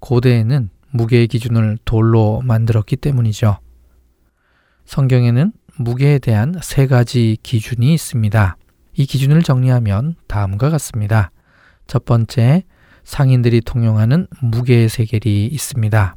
고대에는 0.00 0.70
무게의 0.90 1.28
기준을 1.28 1.78
돌로 1.84 2.40
만들었기 2.42 2.96
때문이죠. 2.96 3.58
성경에는 4.86 5.52
무게에 5.78 6.18
대한 6.18 6.54
세 6.62 6.86
가지 6.86 7.36
기준이 7.42 7.92
있습니다. 7.92 8.56
이 8.94 9.06
기준을 9.06 9.42
정리하면 9.42 10.14
다음과 10.26 10.70
같습니다. 10.70 11.30
첫 11.86 12.04
번째, 12.04 12.64
상인들이 13.04 13.60
통용하는 13.60 14.26
무게의 14.40 14.88
세겔이 14.88 15.46
있습니다. 15.46 16.16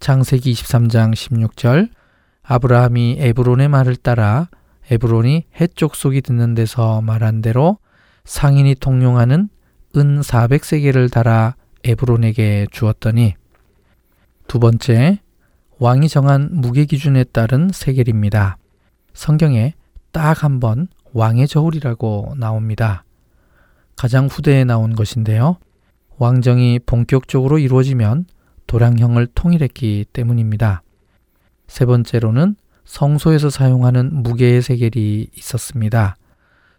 창세기 0.00 0.52
23장 0.52 1.12
16절 1.14 1.90
아브라함이 2.42 3.16
에브론의 3.18 3.68
말을 3.68 3.96
따라 3.96 4.48
에브론이 4.90 5.46
해쪽 5.60 5.96
속이 5.96 6.20
듣는 6.22 6.54
데서 6.54 7.00
말한 7.00 7.42
대로 7.42 7.78
상인이 8.24 8.76
통용하는 8.76 9.48
은 9.96 10.20
400세겔을 10.20 11.10
달아 11.10 11.56
에브론에게 11.84 12.66
주었더니 12.70 13.34
두 14.46 14.58
번째 14.60 15.20
왕이 15.78 16.08
정한 16.08 16.48
무게 16.52 16.84
기준에 16.84 17.24
따른 17.24 17.70
세겔입니다. 17.72 18.58
성경에 19.12 19.74
딱 20.12 20.44
한 20.44 20.60
번 20.60 20.88
왕의 21.12 21.48
저울이라고 21.48 22.34
나옵니다. 22.36 23.04
가장 23.96 24.26
후대에 24.26 24.64
나온 24.64 24.94
것인데요. 24.94 25.56
왕정이 26.18 26.80
본격적으로 26.86 27.58
이루어지면 27.58 28.26
도량형을 28.66 29.28
통일했기 29.34 30.06
때문입니다. 30.12 30.82
세 31.66 31.84
번째로는 31.84 32.56
성소에서 32.84 33.50
사용하는 33.50 34.22
무게의 34.22 34.62
세겔이 34.62 35.28
있었습니다. 35.36 36.16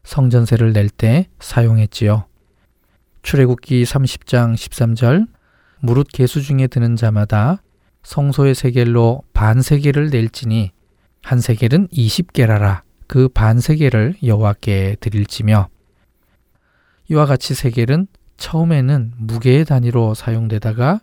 성전세를 0.04 0.74
낼 0.74 0.90
때 0.90 1.28
사용했지요. 1.40 2.26
출애굽기 3.24 3.84
30장 3.84 4.54
13절 4.56 5.28
무릇 5.80 6.08
개수 6.14 6.42
중에 6.42 6.68
드는 6.68 6.96
자마다 6.96 7.62
성소의 8.04 8.56
세겔로 8.56 9.24
반 9.34 9.62
세겔을 9.62 10.10
낼지니 10.10 10.72
한 11.24 11.42
세겔은 11.42 11.90
20개라라 11.90 12.82
그 13.08 13.28
반 13.28 13.60
세겔을 13.60 14.16
여호와께 14.24 14.98
드릴지며 15.02 15.68
이와 17.10 17.26
같이 17.26 17.54
세겔은 17.54 18.08
처음에는 18.38 19.14
무게의 19.18 19.66
단위로 19.66 20.14
사용되다가 20.14 21.02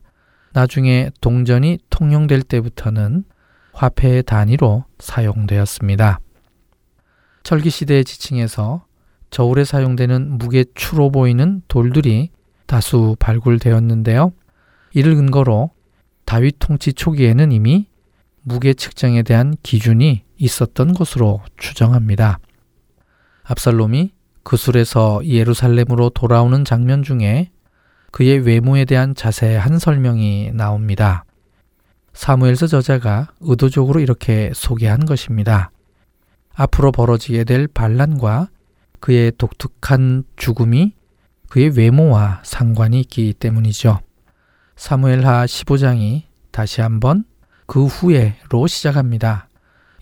나중에 0.54 1.10
동전이 1.20 1.78
통용될 1.90 2.42
때부터는 2.42 3.24
화폐의 3.72 4.22
단위로 4.22 4.84
사용되었습니다. 5.00 6.20
철기 7.42 7.70
시대의 7.70 8.04
지층에서 8.04 8.86
저울에 9.30 9.64
사용되는 9.64 10.38
무게 10.38 10.64
추로 10.76 11.10
보이는 11.10 11.60
돌들이 11.66 12.30
다수 12.66 13.16
발굴되었는데요. 13.18 14.32
이를 14.92 15.16
근거로 15.16 15.70
다윗 16.24 16.56
통치 16.60 16.92
초기에는 16.92 17.50
이미 17.50 17.88
무게 18.42 18.74
측정에 18.74 19.24
대한 19.24 19.54
기준이 19.64 20.22
있었던 20.36 20.94
것으로 20.94 21.42
추정합니다. 21.56 22.38
압살롬이 23.42 24.12
그술에서 24.44 25.26
예루살렘으로 25.26 26.10
돌아오는 26.10 26.64
장면 26.64 27.02
중에 27.02 27.50
그의 28.14 28.38
외모에 28.46 28.84
대한 28.84 29.16
자세한 29.16 29.80
설명이 29.80 30.52
나옵니다. 30.54 31.24
사무엘서 32.12 32.68
저자가 32.68 33.32
의도적으로 33.40 33.98
이렇게 33.98 34.52
소개한 34.54 35.04
것입니다. 35.04 35.72
앞으로 36.54 36.92
벌어지게 36.92 37.42
될 37.42 37.66
반란과 37.66 38.50
그의 39.00 39.32
독특한 39.36 40.22
죽음이 40.36 40.94
그의 41.48 41.76
외모와 41.76 42.42
상관이 42.44 43.00
있기 43.00 43.32
때문이죠. 43.32 43.98
사무엘하 44.76 45.46
15장이 45.46 46.22
다시 46.52 46.82
한번 46.82 47.24
그 47.66 47.86
후에로 47.86 48.68
시작합니다. 48.68 49.48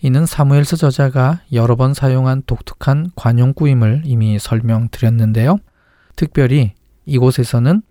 이는 0.03 0.27
사무엘서 0.27 0.75
저자가 0.75 1.41
여러 1.51 1.75
번 1.75 1.95
사용한 1.95 2.43
독특한 2.45 3.09
관용구임을 3.15 4.03
이미 4.05 4.37
설명드렸는데요. 4.37 5.57
특별히 6.15 6.73
이곳에서는 7.07 7.81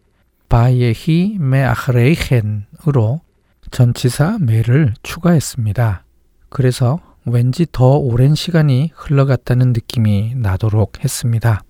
바예히 0.52 1.38
메아흐레이헨으로 1.40 3.22
전치사 3.70 4.36
메를 4.38 4.92
추가했습니다. 5.02 6.04
그래서 6.50 7.00
왠지 7.24 7.66
더 7.72 7.96
오랜 7.96 8.34
시간이 8.34 8.90
흘러갔다는 8.94 9.72
느낌이 9.72 10.34
나도록 10.36 11.02
했습니다. 11.02 11.62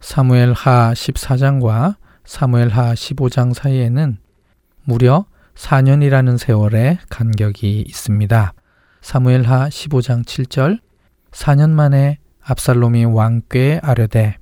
사무엘 0.00 0.52
하 0.52 0.92
14장과 0.92 1.96
사무엘 2.26 2.68
하 2.68 2.92
15장 2.92 3.54
사이에는 3.54 4.18
무려 4.84 5.24
4년이라는 5.54 6.36
세월의 6.36 6.98
간격이 7.08 7.80
있습니다. 7.80 8.52
사무엘 9.00 9.44
하 9.44 9.70
15장 9.70 10.22
7절 10.22 10.80
4년 11.30 11.70
만에 11.70 12.18
압살롬이 12.42 13.06
왕께 13.06 13.80
아뢰되 13.82 14.36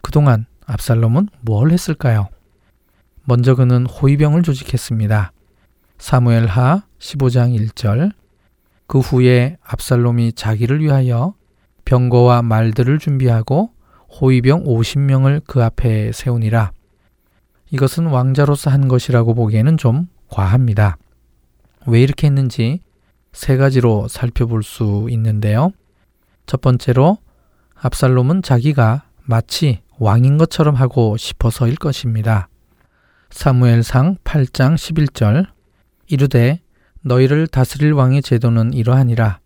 그동안 0.00 0.46
압살롬은 0.66 1.28
뭘 1.40 1.70
했을까요? 1.70 2.28
먼저 3.24 3.54
그는 3.54 3.86
호위병을 3.86 4.42
조직했습니다. 4.42 5.32
사무엘 5.98 6.46
하 6.46 6.82
15장 6.98 7.56
1절 7.56 8.12
그 8.86 8.98
후에 8.98 9.56
압살롬이 9.62 10.32
자기를 10.32 10.80
위하여 10.80 11.34
병거와 11.84 12.42
말들을 12.42 12.98
준비하고 12.98 13.70
호위병 14.20 14.64
50명을 14.64 15.42
그 15.46 15.62
앞에 15.62 16.12
세우니라. 16.12 16.72
이것은 17.70 18.06
왕자로서 18.06 18.70
한 18.70 18.88
것이라고 18.88 19.34
보기에는 19.34 19.78
좀 19.78 20.08
과합니다. 20.28 20.98
왜 21.86 22.02
이렇게 22.02 22.26
했는지 22.26 22.80
세 23.32 23.56
가지로 23.56 24.08
살펴볼 24.08 24.62
수 24.62 25.06
있는데요. 25.10 25.72
첫 26.46 26.60
번째로 26.60 27.18
압살롬은 27.74 28.42
자기가 28.42 29.04
마치 29.24 29.80
왕인 30.02 30.36
것처럼 30.36 30.74
하고 30.74 31.16
싶어서일 31.16 31.76
것입니다. 31.76 32.48
사무엘상 33.30 34.16
8장 34.24 34.74
11절 34.74 35.46
이르되 36.08 36.60
너희를 37.02 37.46
다스릴 37.46 37.92
왕의 37.92 38.22
제도는 38.22 38.72
이러하니라 38.72 39.38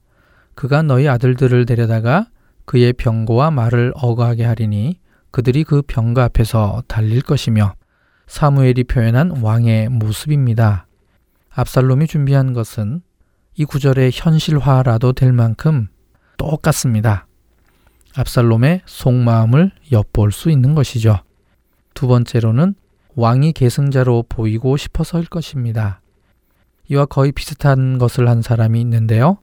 그가 0.55 0.81
너희 0.81 1.09
아들들을 1.09 1.67
데려다가 1.67 2.31
그의 2.65 2.95
병고와 2.95 3.51
말을 3.51 3.93
어거하게 3.97 4.47
하리니 4.47 4.99
그들이 5.31 5.63
그 5.63 5.83
병가 5.83 6.25
앞에서 6.25 6.83
달릴 6.89 7.21
것이며 7.21 7.75
사무엘이 8.27 8.85
표현한 8.85 9.43
왕의 9.43 9.91
모습입니다. 9.91 10.87
압살롬이 11.51 12.07
준비한 12.07 12.55
것은 12.55 13.03
이 13.57 13.67
구절의 13.67 14.11
현실화라도 14.15 15.13
될 15.13 15.35
만큼 15.35 15.89
똑같습니다. 16.39 17.26
압살롬의 18.17 18.83
속마음을 18.87 19.73
엿볼 19.93 20.33
수 20.33 20.51
있는 20.51 20.75
것이죠. 20.75 21.21
두 21.95 22.07
번째로는 22.07 22.75
왕이 23.15 23.53
계승자로 23.53 24.25
보이고 24.29 24.77
싶어서일 24.77 25.27
것입니다. 25.27 26.01
이와 26.89 27.07
거의 27.07 27.33
비슷한 27.33 27.99
것을 27.99 28.29
한 28.29 28.43
사람이 28.43 28.81
있는데요. 28.81 29.39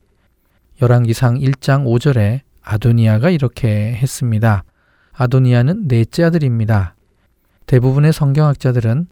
열왕기상 0.82 1.36
1장 1.40 1.86
5절에 1.86 2.42
아도니아가 2.62 3.30
이렇게 3.30 3.94
했습니다. 3.94 4.64
아도니아는 5.14 5.88
넷째 5.88 6.24
아들입니다. 6.24 6.96
대부분의 7.66 8.14
성경학자들은 8.14 9.08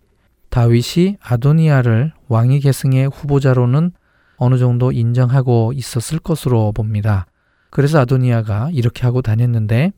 다윗이 0.49 1.17
아도니아를 1.21 2.13
왕위 2.27 2.59
계승의 2.59 3.09
후보자로는 3.09 3.91
어느 4.37 4.57
정도 4.57 4.91
인정하고 4.91 5.71
있었을 5.75 6.19
것으로 6.19 6.71
봅니다. 6.71 7.25
그래서 7.71 7.99
아도니아가 8.01 8.69
이렇게 8.73 9.03
하고 9.03 9.23
다녔는데 9.23 9.93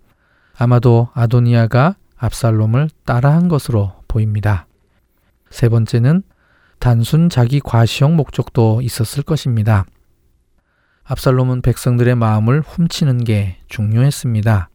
아마도 0.56 1.10
아도니아가 1.14 1.96
압살롬을 2.16 2.90
따라한 3.04 3.50
것으로 3.50 3.92
보입니다. 4.08 4.68
세 5.50 5.68
번째는 5.68 6.24
단순 6.80 7.30
자기 7.30 7.60
과시용 7.60 8.16
목적도 8.16 8.82
있었을 8.82 9.24
것입니다. 9.24 9.86
압살롬은 11.04 11.62
백성들의 11.64 12.16
마음을 12.16 12.62
훔치는 12.62 13.24
게 13.24 13.58
중요했습니다. 13.68 14.70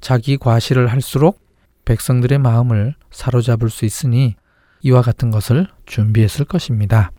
자기 0.00 0.36
과시를 0.36 0.86
할수록 0.86 1.40
백성들의 1.84 2.38
마음을 2.38 2.94
사로잡을 3.10 3.68
수 3.68 3.84
있으니 3.84 4.36
이와 4.82 5.02
같은 5.02 5.30
것을 5.30 5.66
준비했을 5.86 6.44
것입니다. 6.44 7.10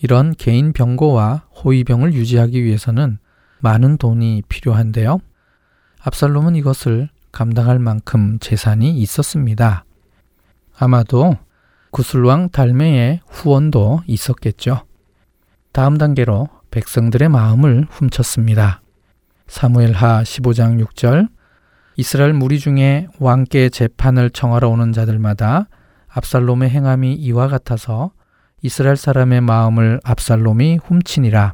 이런 0.00 0.34
개인 0.34 0.72
병고와 0.72 1.46
호위병을 1.64 2.14
유지하기 2.14 2.62
위해서는 2.62 3.18
많은 3.62 3.96
돈이 3.96 4.42
필요한데요. 4.48 5.20
압살롬은 6.00 6.56
이것을 6.56 7.08
감당할 7.30 7.78
만큼 7.78 8.38
재산이 8.40 8.98
있었습니다. 8.98 9.84
아마도 10.76 11.36
구슬왕 11.90 12.50
달메의 12.50 13.20
후원도 13.28 14.02
있었겠죠. 14.06 14.84
다음 15.70 15.96
단계로 15.96 16.48
백성들의 16.70 17.28
마음을 17.28 17.86
훔쳤습니다. 17.88 18.82
사무엘하 19.46 20.22
15장 20.22 20.84
6절 20.84 21.28
이스라엘 21.96 22.32
무리 22.32 22.58
중에 22.58 23.06
왕께 23.20 23.68
재판을 23.68 24.30
청하러 24.30 24.68
오는 24.70 24.92
자들마다 24.92 25.68
압살롬의 26.08 26.70
행함이 26.70 27.14
이와 27.14 27.48
같아서 27.48 28.10
이스라엘 28.62 28.96
사람의 28.96 29.40
마음을 29.42 30.00
압살롬이 30.02 30.80
훔치니라. 30.82 31.52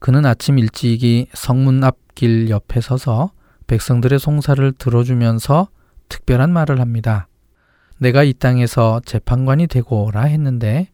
그는 0.00 0.24
아침 0.24 0.58
일찍이 0.58 1.28
성문 1.34 1.84
앞길 1.84 2.48
옆에 2.48 2.80
서서 2.80 3.32
백성들의 3.66 4.18
송사를 4.18 4.72
들어주면서 4.72 5.68
특별한 6.08 6.52
말을 6.52 6.80
합니다. 6.80 7.28
내가 7.98 8.24
이 8.24 8.32
땅에서 8.32 9.00
재판관이 9.04 9.66
되고라 9.66 10.22
했는데 10.22 10.88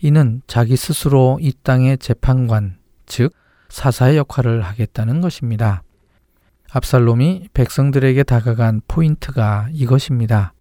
이는 0.00 0.40
자기 0.46 0.76
스스로 0.76 1.38
이 1.40 1.52
땅의 1.64 1.98
재판관, 1.98 2.78
즉 3.06 3.34
사사의 3.70 4.16
역할을 4.16 4.62
하겠다는 4.62 5.20
것입니다. 5.20 5.82
압살롬이 6.70 7.48
백성들에게 7.54 8.22
다가간 8.22 8.82
포인트가 8.86 9.68
이것입니다. 9.72 10.52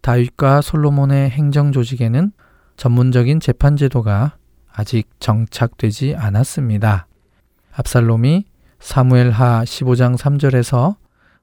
다윗과 0.00 0.62
솔로몬의 0.62 1.30
행정 1.30 1.70
조직에는 1.70 2.32
전문적인 2.76 3.38
재판 3.38 3.76
제도가 3.76 4.37
아직 4.78 5.08
정착되지 5.18 6.14
않았습니다. 6.16 7.08
압살롬이 7.72 8.44
사무엘하 8.78 9.64
15장 9.64 10.16
3절에서 10.16 10.94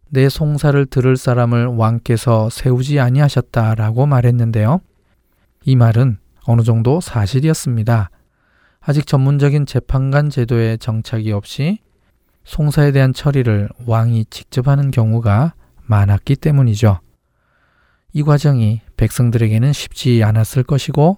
내 0.08 0.30
송사를 0.30 0.86
들을 0.86 1.18
사람을 1.18 1.66
왕께서 1.66 2.50
세우지 2.50 3.02
아니하셨다라고 3.02 4.06
말했는데요. 4.06 4.80
이 5.66 5.76
말은 5.76 6.18
어느 6.46 6.62
정도 6.62 7.02
사실이었습니다. 7.02 8.10
아직 8.80 9.06
전문적인 9.06 9.66
재판관 9.66 10.30
제도의 10.30 10.78
정착이 10.78 11.34
없이 11.34 11.80
송사에 12.46 12.94
대한 12.94 13.12
처리를 13.12 13.68
왕이 13.86 14.28
직접 14.30 14.70
하는 14.70 14.92
경우가 14.92 15.56
많았기 15.84 16.38
때문이죠. 16.38 17.02
이 18.14 18.24
과정이 18.24 18.80
백성들에게는 18.96 19.74
쉽지 19.74 20.24
않았을 20.24 20.64
것이고 20.64 21.18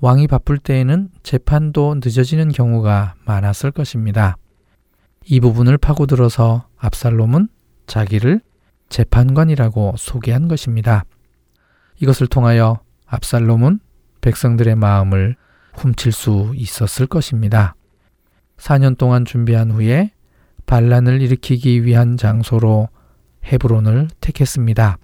왕이 0.00 0.28
바쁠 0.28 0.58
때에는 0.58 1.08
재판도 1.22 1.96
늦어지는 1.96 2.50
경우가 2.50 3.16
많았을 3.24 3.72
것입니다. 3.72 4.36
이 5.26 5.40
부분을 5.40 5.76
파고들어서 5.76 6.68
압살롬은 6.76 7.48
자기를 7.86 8.40
재판관이라고 8.88 9.94
소개한 9.98 10.48
것입니다. 10.48 11.04
이것을 12.00 12.28
통하여 12.28 12.80
압살롬은 13.06 13.80
백성들의 14.20 14.76
마음을 14.76 15.36
훔칠 15.74 16.12
수 16.12 16.52
있었을 16.54 17.06
것입니다. 17.06 17.74
4년 18.56 18.96
동안 18.96 19.24
준비한 19.24 19.70
후에 19.70 20.12
반란을 20.66 21.22
일으키기 21.22 21.84
위한 21.84 22.16
장소로 22.16 22.88
헤브론을 23.44 24.08
택했습니다. 24.20 24.98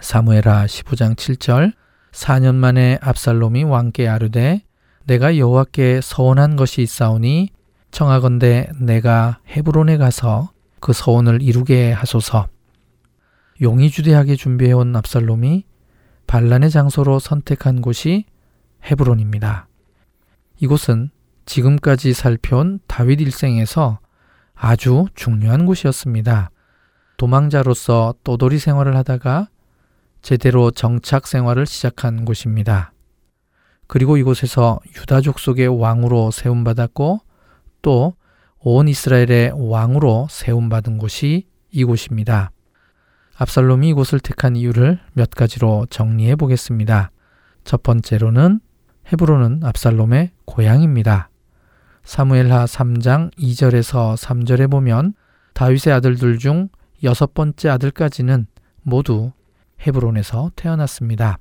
사무에라 0.00 0.66
15장 0.66 1.16
7절 1.16 1.72
4년 2.12 2.54
만에 2.54 2.98
압살롬이 3.00 3.64
왕께 3.64 4.06
아르되 4.08 4.62
내가 5.04 5.36
여호와께 5.36 6.00
서원한 6.02 6.56
것이 6.56 6.82
있사오니 6.82 7.50
청하건대 7.90 8.70
내가 8.80 9.40
헤브론에 9.48 9.96
가서 9.96 10.50
그 10.80 10.92
서원을 10.92 11.42
이루게 11.42 11.92
하소서. 11.92 12.48
용이 13.60 13.90
주대하게 13.90 14.36
준비해온 14.36 14.94
압살롬이 14.96 15.64
반란의 16.26 16.70
장소로 16.70 17.18
선택한 17.18 17.82
곳이 17.82 18.24
헤브론입니다. 18.84 19.68
이곳은 20.60 21.10
지금까지 21.44 22.12
살펴온 22.14 22.80
다윗 22.86 23.20
일생에서 23.20 23.98
아주 24.54 25.06
중요한 25.14 25.66
곳이었습니다. 25.66 26.50
도망자로서 27.16 28.14
또돌이 28.24 28.58
생활을 28.58 28.96
하다가 28.96 29.48
제대로 30.22 30.70
정착 30.70 31.26
생활을 31.26 31.66
시작한 31.66 32.24
곳입니다. 32.24 32.92
그리고 33.86 34.16
이곳에서 34.16 34.80
유다족 34.96 35.38
속의 35.38 35.68
왕으로 35.68 36.30
세움받았고 36.30 37.20
또 37.82 38.14
온 38.64 38.86
이스라엘의 38.86 39.52
왕으로 39.56 40.28
세움받은 40.30 40.98
곳이 40.98 41.48
이곳입니다. 41.72 42.52
압살롬이 43.36 43.88
이곳을 43.88 44.20
택한 44.20 44.54
이유를 44.54 45.00
몇 45.14 45.30
가지로 45.30 45.86
정리해 45.90 46.36
보겠습니다. 46.36 47.10
첫 47.64 47.82
번째로는 47.82 48.60
헤브론은 49.10 49.64
압살롬의 49.64 50.30
고향입니다. 50.44 51.28
사무엘하 52.04 52.66
3장 52.66 53.34
2절에서 53.36 54.16
3절에 54.16 54.70
보면 54.70 55.14
다윗의 55.54 55.92
아들들 55.92 56.38
중 56.38 56.68
여섯 57.02 57.34
번째 57.34 57.68
아들까지는 57.68 58.46
모두 58.82 59.32
헤브론에서 59.86 60.52
태어났습니다. 60.56 61.38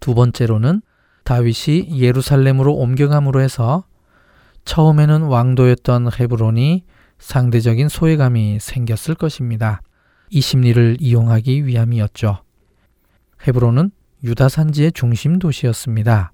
두 0.00 0.14
번째로는 0.14 0.82
다윗이 1.24 2.00
예루살렘으로 2.00 2.74
옮겨감으로 2.74 3.40
해서 3.40 3.84
처음에는 4.64 5.22
왕도였던 5.22 6.10
헤브론이 6.18 6.84
상대적인 7.18 7.88
소외감이 7.88 8.58
생겼을 8.60 9.14
것입니다. 9.14 9.80
이 10.30 10.40
심리를 10.40 10.96
이용하기 10.98 11.66
위함이었죠. 11.66 12.42
헤브론은 13.46 13.90
유다 14.24 14.48
산지의 14.48 14.92
중심 14.92 15.38
도시였습니다. 15.38 16.32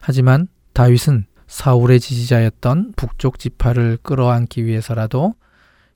하지만 0.00 0.48
다윗은 0.72 1.26
사울의 1.46 2.00
지지자였던 2.00 2.94
북쪽 2.96 3.38
지파를 3.38 3.98
끌어안기 4.02 4.64
위해서라도 4.64 5.34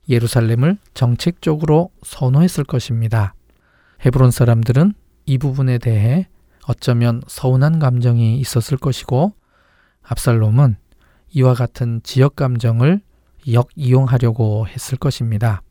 예루살렘을 0.09 0.79
정책적으로 0.95 1.91
선호했을 2.03 2.65
것입니다. 2.65 3.35
헤브론 4.05 4.31
사람들은 4.31 4.95
이 5.27 5.39
부분에 5.39 5.79
대해 5.79 6.29
어쩌면 6.67 7.23
서운한 7.27 7.79
감정이 7.79 8.39
있었을 8.39 8.79
것이고 8.79 9.33
압살롬은 10.03 10.77
이와 11.31 11.55
같은 11.55 12.01
지역 12.05 12.37
감정을 12.37 13.01
역이용하려고 13.51 14.67
했을 14.69 14.99
것입니다. 14.99 15.63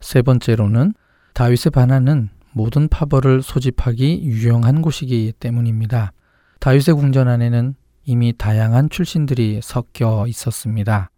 세 0.00 0.22
번째로는 0.22 0.94
다윗의 1.34 1.70
반환은 1.72 2.30
모든 2.52 2.88
파벌을 2.88 3.42
소집하기 3.42 4.22
유용한 4.24 4.80
곳이기 4.80 5.32
때문입니다. 5.38 6.12
다윗의 6.60 6.94
궁전 6.94 7.28
안에는 7.28 7.74
이미 8.04 8.32
다양한 8.36 8.90
출신들이 8.90 9.60
섞여 9.62 10.26
있었습니다. 10.28 11.10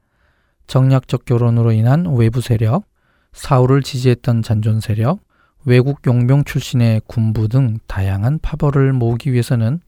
정략적 0.67 1.25
결혼으로 1.25 1.73
인한 1.73 2.07
외부 2.17 2.41
세력, 2.41 2.85
사울을 3.33 3.83
지지했던 3.83 4.43
잔존 4.43 4.81
세력, 4.81 5.21
외국 5.67 6.07
용병 6.07 6.45
출신의 6.45 7.03
군부 7.09 7.49
등 7.49 7.79
다양한 7.89 8.39
파벌을 8.39 8.93
모으기 8.93 9.33
위해서는 9.33 9.81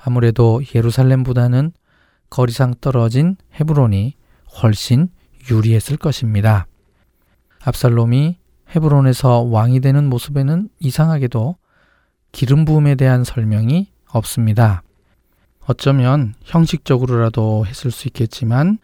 아무래도 0.00 0.62
예루살렘보다는 0.72 1.72
거리상 2.30 2.74
떨어진 2.80 3.36
헤브론이 3.58 4.14
훨씬 4.62 5.08
유리했을 5.50 5.96
것입니다. 5.96 6.66
압살롬이 7.64 8.38
헤브론에서 8.74 9.40
왕이 9.40 9.80
되는 9.80 10.08
모습에는 10.08 10.68
이상하게도 10.78 11.56
기름 12.30 12.64
부음에 12.64 12.94
대한 12.94 13.24
설명이 13.24 13.88
없습니다. 14.06 14.84
어쩌면 15.66 16.34
형식적으로라도 16.42 17.66
했을 17.66 17.90
수 17.90 18.06
있겠지만 18.06 18.78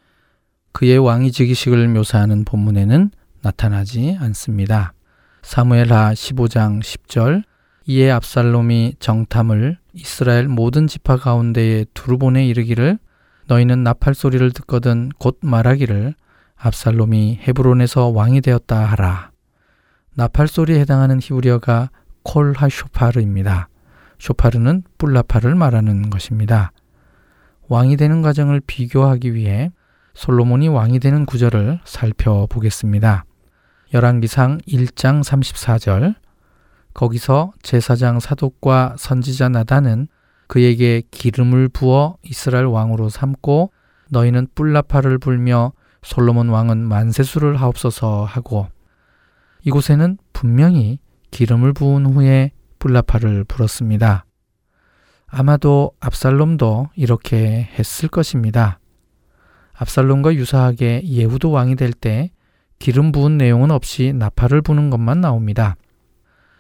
그의 0.73 0.99
왕위 0.99 1.31
즉위식을 1.31 1.87
묘사하는 1.89 2.45
본문에는 2.45 3.13
나타나지 3.41 4.17
않습니다. 4.21 4.95
사무엘하 5.43 6.13
15장 6.13 6.81
10절 6.81 7.43
이에 7.87 8.11
압살롬이 8.11 8.97
정탐을 9.01 9.79
이스라엘 9.95 10.49
모든 10.49 10.87
지파 10.87 11.17
가운데에 11.17 11.87
두루 11.95 12.19
보내 12.19 12.47
이르기를 12.47 12.99
너희는 13.47 13.83
나팔 13.83 14.15
소리를 14.15 14.49
듣거든 14.53 15.09
곧 15.19 15.39
말하기를 15.43 16.15
압살롬이 16.57 17.41
헤브론에서 17.43 18.09
왕이 18.09 18.43
되었다 18.43 18.85
하라. 18.85 19.31
나팔 20.15 20.47
소리에 20.47 20.79
해당하는 20.79 21.19
히브리어가 21.21 21.91
콜하 22.23 22.69
쇼파르입니다. 22.69 23.69
쇼파르는 24.19 24.85
뿔라파를 24.99 25.55
말하는 25.55 26.11
것입니다. 26.11 26.71
왕이 27.69 27.97
되는 27.97 28.21
과정을 28.21 28.61
비교하기 28.61 29.35
위해 29.35 29.73
솔로몬이 30.15 30.69
왕이 30.69 30.99
되는 30.99 31.25
구절을 31.25 31.81
살펴보겠습니다. 31.85 33.25
열왕기상 33.93 34.59
1장 34.69 35.25
34절 35.25 36.15
거기서 36.95 37.53
제사장 37.63 38.21
사독과 38.21 38.95
선지자 38.97 39.49
나단은 39.49 40.07
그에게 40.47 41.03
기름을 41.11 41.69
부어 41.69 42.17
이스라엘 42.23 42.67
왕으로 42.67 43.09
삼고 43.09 43.73
너희는 44.11 44.49
뿔라파를 44.55 45.19
불며 45.19 45.73
솔로몬 46.03 46.49
왕은 46.51 46.79
만세수를 46.79 47.57
하옵소서 47.57 48.25
하고 48.25 48.69
이곳에는 49.65 50.19
분명히 50.33 50.99
기름을 51.31 51.73
부은 51.73 52.07
후에 52.07 52.53
뿔라파를 52.79 53.45
불었습니다. 53.45 54.25
아마도 55.27 55.93
압살롬도 56.01 56.91
이렇게 56.97 57.69
했을 57.79 58.09
것입니다. 58.09 58.79
압살롬과 59.75 60.35
유사하게 60.35 61.03
예후도 61.05 61.51
왕이 61.51 61.77
될 61.77 61.93
때 61.93 62.31
기름 62.81 63.13
부은 63.13 63.39
내용은 63.39 63.71
없이 63.71 64.13
나팔을 64.13 64.63
부는 64.63 64.91
것만 64.91 65.21
나옵니다. 65.21 65.77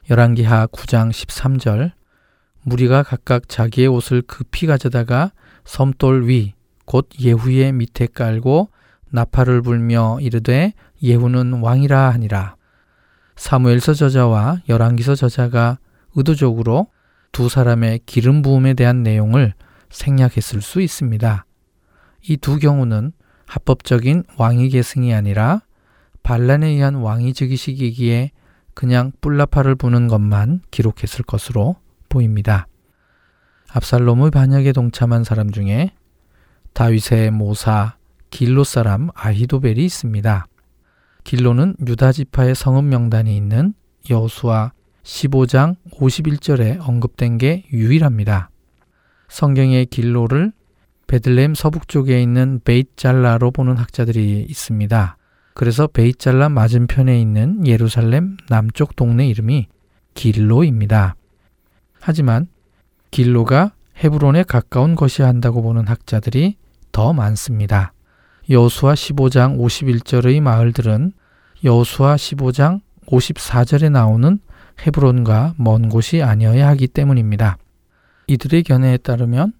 열왕기하 0.08 0.68
9장 0.68 1.10
13절 1.10 1.90
무리가 2.62 3.02
각각 3.02 3.48
자기의 3.48 3.88
옷을 3.88 4.22
급히 4.22 4.68
가져다가 4.68 5.32
섬돌 5.64 6.28
위 6.28 6.52
곧 6.90 7.08
예후의 7.20 7.70
밑에 7.70 8.08
깔고 8.08 8.68
나팔을 9.10 9.62
불며 9.62 10.18
이르되 10.20 10.72
예후는 11.00 11.60
왕이라 11.60 12.10
하니라. 12.10 12.56
사무엘서 13.36 13.94
저자와 13.94 14.62
열왕기서 14.68 15.14
저자가 15.14 15.78
의도적으로 16.16 16.88
두 17.30 17.48
사람의 17.48 18.00
기름 18.06 18.42
부음에 18.42 18.74
대한 18.74 19.04
내용을 19.04 19.54
생략했을 19.90 20.62
수 20.62 20.80
있습니다. 20.80 21.44
이 22.28 22.36
두 22.38 22.58
경우는 22.58 23.12
합법적인 23.46 24.24
왕위 24.36 24.70
계승이 24.70 25.14
아니라 25.14 25.62
반란에 26.22 26.68
의한 26.68 26.96
왕위 26.96 27.34
즉위식이기에 27.34 28.30
그냥 28.74 29.12
뿔라파를 29.20 29.74
부는 29.74 30.08
것만 30.08 30.60
기록했을 30.70 31.24
것으로 31.24 31.76
보입니다. 32.08 32.66
압살롬의 33.72 34.30
반역에 34.30 34.72
동참한 34.72 35.24
사람 35.24 35.50
중에 35.50 35.92
다윗의 36.72 37.30
모사 37.30 37.96
길로 38.30 38.64
사람 38.64 39.10
아히도벨이 39.14 39.84
있습니다. 39.84 40.46
길로는 41.24 41.76
유다 41.86 42.12
지파의 42.12 42.54
성읍 42.54 42.84
명단이 42.84 43.36
있는 43.36 43.74
여수와 44.08 44.72
15장 45.02 45.76
51절에 45.92 46.78
언급된 46.86 47.38
게 47.38 47.64
유일합니다. 47.72 48.50
성경의 49.28 49.86
길로를 49.86 50.52
베들레헴 51.06 51.54
서북쪽에 51.54 52.22
있는 52.22 52.60
베이잘라로 52.64 53.50
보는 53.50 53.76
학자들이 53.76 54.46
있습니다. 54.48 55.16
그래서 55.54 55.86
베이잘라 55.86 56.48
맞은편에 56.48 57.20
있는 57.20 57.66
예루살렘 57.66 58.36
남쪽 58.48 58.96
동네 58.96 59.28
이름이 59.28 59.66
길로입니다. 60.14 61.16
하지만 62.00 62.48
길로가 63.10 63.72
헤브론에 64.02 64.44
가까운 64.44 64.94
것이 64.94 65.22
한다고 65.22 65.62
보는 65.62 65.86
학자들이 65.86 66.56
더 66.92 67.12
많습니다. 67.12 67.92
여수와 68.48 68.94
15장 68.94 69.58
51절의 69.58 70.40
마을들은 70.40 71.12
여수와 71.64 72.16
15장 72.16 72.80
54절에 73.06 73.90
나오는 73.90 74.38
헤브론과 74.86 75.54
먼 75.58 75.88
곳이 75.88 76.22
아니어야 76.22 76.68
하기 76.68 76.88
때문입니다. 76.88 77.58
이들의 78.26 78.62
견해에 78.62 78.96
따르면 78.96 79.52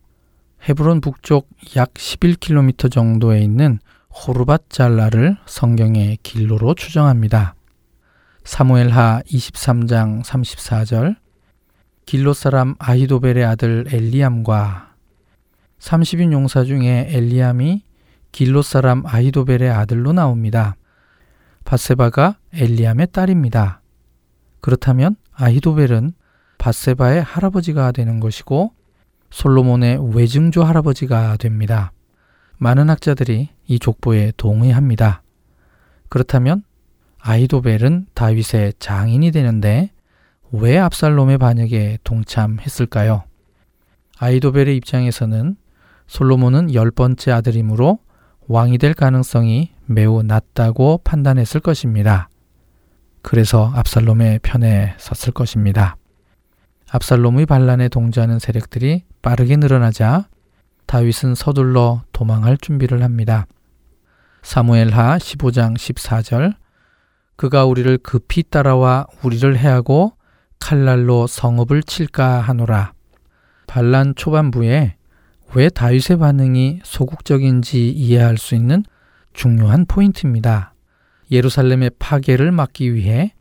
헤브론 0.69 1.01
북쪽 1.01 1.49
약 1.77 1.93
11km 1.95 2.91
정도에 2.91 3.41
있는 3.43 3.81
호르밧 4.13 4.71
잘라를 4.71 5.37
성경의 5.47 6.19
길로로 6.23 6.75
추정합니다. 6.75 7.55
사무엘하 8.45 9.23
23장 9.27 10.23
34절 10.25 11.17
길로 12.07 12.33
사람 12.33 12.75
아히도벨의 12.79 13.45
아들 13.45 13.85
엘리암과 13.89 14.95
30인 15.79 16.33
용사 16.33 16.65
중에 16.65 17.07
엘리암이 17.11 17.85
길로 18.33 18.63
사람 18.63 19.05
아히도벨의 19.07 19.71
아들로 19.71 20.13
나옵니다. 20.13 20.77
바세바가 21.65 22.37
엘리암의 22.53 23.09
딸입니다. 23.13 23.81
그렇다면 24.61 25.17
아히도벨은 25.33 26.13
바세바의 26.59 27.23
할아버지가 27.23 27.93
되는 27.93 28.21
것이고 28.21 28.73
솔로몬의 29.31 30.15
외증조 30.15 30.65
할아버지가 30.65 31.37
됩니다. 31.37 31.93
많은 32.61 32.91
학자들이 32.91 33.49
이 33.67 33.79
족보에 33.79 34.33
동의합니다. 34.37 35.23
그렇다면 36.11 36.63
아히도벨은 37.19 38.07
다윗의 38.13 38.75
장인이 38.79 39.31
되는데 39.31 39.91
왜 40.53 40.77
압살롬의 40.77 41.39
반역에 41.39 41.99
동참했을까요? 42.05 43.25
아히도벨의 44.19 44.77
입장에서는 44.77 45.57
솔로몬은 46.07 46.75
열 46.75 46.91
번째 46.91 47.33
아들이므로 47.33 47.99
왕이 48.47 48.77
될 48.77 48.93
가능성이 48.93 49.71
매우 49.87 50.23
낮다고 50.23 51.01
판단했을 51.03 51.61
것입니다. 51.61 52.29
그래서 53.23 53.71
압살롬의 53.75 54.41
편에 54.43 54.97
섰을 54.99 55.33
것입니다. 55.33 55.97
압살롬의 56.91 57.47
반란에 57.47 57.89
동조하는 57.89 58.39
세력들이 58.39 59.05
빠르게 59.23 59.57
늘어나자 59.57 60.29
다윗은 60.91 61.37
서둘러 61.37 62.03
도망할 62.13 62.57
준비를 62.57 63.05
합니다. 63.05 63.47
사무엘하 64.43 65.19
15장 65.19 65.77
14절 65.77 66.57
그가 67.37 67.65
우리를 67.65 67.97
급히 67.99 68.43
따라와 68.43 69.07
우리를 69.23 69.57
해하고 69.57 70.15
칼날로 70.59 71.29
성읍을 71.29 71.85
칠까 71.85 72.41
하노라. 72.41 72.93
반란 73.69 74.17
초반부에 74.17 74.97
왜 75.55 75.69
다윗의 75.69 76.19
반응이 76.19 76.81
소극적인지 76.83 77.89
이해할 77.91 78.37
수 78.37 78.57
있는 78.57 78.83
중요한 79.33 79.87
포인트입니다. 79.87 80.75
예루살렘의 81.31 81.93
파괴를 82.01 82.51
막기 82.51 82.95
위해 82.95 83.33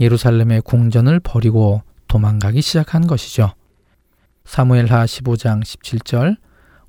예루살렘의 0.00 0.62
궁전을 0.62 1.20
버리고 1.20 1.82
도망가기 2.08 2.62
시작한 2.62 3.06
것이죠. 3.06 3.52
사무엘하 4.46 5.04
15장 5.04 5.62
17절 5.62 6.38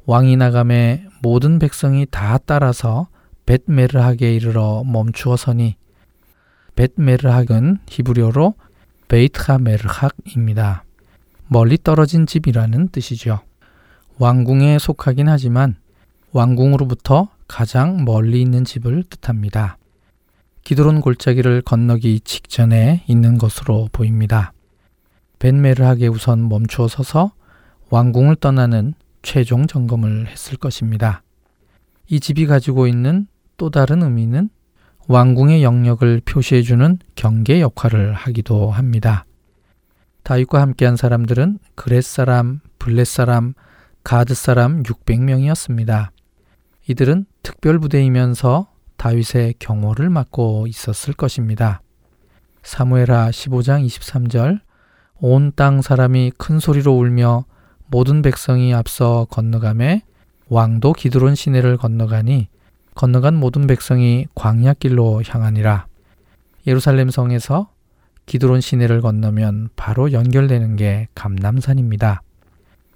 왕이 0.08 0.38
나감에 0.38 1.08
모든 1.22 1.58
백성이 1.58 2.06
다 2.10 2.38
따라서 2.38 3.08
벳메르학에 3.46 4.36
이르러 4.36 4.84
멈추어서니 4.86 5.76
벳메르학은 6.76 7.80
히브리어로 7.88 8.54
베이트하메르학입니다. 9.08 10.84
멀리 11.48 11.78
떨어진 11.82 12.26
집이라는 12.28 12.90
뜻이죠. 12.90 13.40
왕궁에 14.18 14.80
속하긴 14.80 15.30
하지만 15.30 15.76
왕궁으로부터 16.32 17.30
가장 17.48 18.04
멀리 18.04 18.42
있는 18.42 18.66
집을 18.66 19.04
뜻합니다. 19.10 19.78
기드론 20.64 21.02
골짜기를 21.02 21.62
건너기 21.62 22.20
직전에 22.22 23.04
있는 23.08 23.38
것으로 23.38 23.90
보입니다. 23.92 24.52
벤메르하게 25.40 26.08
우선 26.08 26.50
멈추어 26.50 26.88
서서 26.88 27.32
왕궁을 27.90 28.38
떠나는 28.38 28.96
최종 29.26 29.66
점검을 29.66 30.28
했을 30.28 30.56
것입니다. 30.56 31.24
이 32.08 32.20
집이 32.20 32.46
가지고 32.46 32.86
있는 32.86 33.28
또 33.58 33.72
다른 33.72 34.04
의미는 34.04 34.50
왕궁의 35.08 35.64
영역을 35.64 36.22
표시해주는 36.24 37.00
경계 37.16 37.60
역할을 37.60 38.14
하기도 38.14 38.70
합니다. 38.70 39.26
다윗과 40.24 40.62
함께한 40.62 40.96
사람들은 40.96 41.58
그렛 41.74 42.04
사람, 42.04 42.60
블렛 42.80 43.08
사람, 43.08 43.54
가드 44.04 44.36
사람 44.36 44.84
600명이었습니다. 44.84 46.10
이들은 46.88 47.26
특별 47.42 47.80
부대이면서 47.80 48.72
다윗의 48.98 49.56
경호를 49.58 50.12
맡고 50.12 50.68
있었을 50.68 51.16
것입니다. 51.16 51.82
사무엘하 52.62 53.32
15장 53.32 53.86
23절 53.86 54.60
온 55.16 55.52
땅 55.56 55.82
사람이 55.82 56.34
큰 56.38 56.60
소리로 56.60 56.94
울며 56.94 57.46
모든 57.88 58.22
백성이 58.22 58.74
앞서 58.74 59.26
건너가매 59.30 60.02
왕도 60.50 60.94
기드론 60.94 61.36
시내를 61.36 61.78
건너가니 61.78 62.48
건너간 62.96 63.36
모든 63.36 63.68
백성이 63.68 64.26
광야길로 64.36 65.24
향하니라. 65.28 65.88
예루살렘 66.68 67.10
성에서 67.10 67.70
기드론 68.26 68.62
시내를 68.62 69.02
건너면 69.02 69.70
바로 69.76 70.12
연결되는 70.12 70.76
게 70.78 71.08
감남산입니다. 71.14 72.22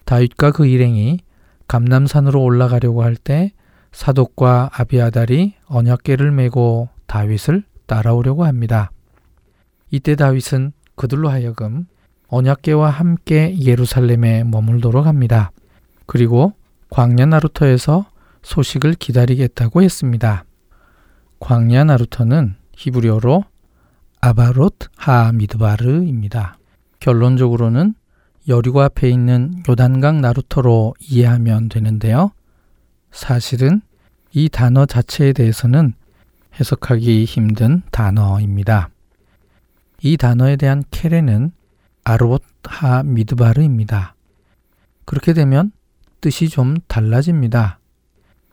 다윗과 0.05 0.51
그 0.51 0.65
일행이 0.65 1.19
감남산으로 1.67 2.41
올라가려고 2.41 3.03
할 3.03 3.15
때 3.15 3.53
사독과 3.91 4.69
아비아달이 4.73 5.55
언약궤를 5.65 6.31
메고 6.31 6.89
다윗을 7.07 7.63
따라오려고 7.85 8.45
합니다. 8.45 8.91
이때 9.91 10.15
다윗은 10.15 10.73
그들로 10.95 11.29
하여금 11.29 11.87
언약궤와 12.29 12.89
함께 12.89 13.57
예루살렘에 13.59 14.43
머물도록 14.43 15.05
합니다. 15.05 15.51
그리고 16.05 16.53
광야 16.89 17.25
나루터에서 17.25 18.05
소식을 18.41 18.93
기다리겠다고 18.93 19.81
했습니다. 19.81 20.45
광야 21.39 21.83
나루터는 21.83 22.55
히브리어로 22.75 23.43
아바롯 24.21 24.75
하미드바르입니다. 24.97 26.57
결론적으로는 26.99 27.93
여리고 28.47 28.81
앞에 28.81 29.09
있는 29.09 29.63
요단강 29.67 30.21
나루터로 30.21 30.95
이해하면 30.99 31.69
되는데요. 31.69 32.31
사실은 33.11 33.81
이 34.31 34.49
단어 34.49 34.85
자체에 34.85 35.33
대해서는 35.33 35.93
해석하기 36.59 37.25
힘든 37.25 37.81
단어입니다. 37.91 38.89
이 40.01 40.17
단어에 40.17 40.55
대한 40.55 40.83
케레는 40.91 41.51
아르봇 42.09 42.41
하 42.63 43.03
미드바르입니다. 43.03 44.15
그렇게 45.05 45.33
되면 45.33 45.71
뜻이 46.21 46.49
좀 46.49 46.77
달라집니다. 46.87 47.77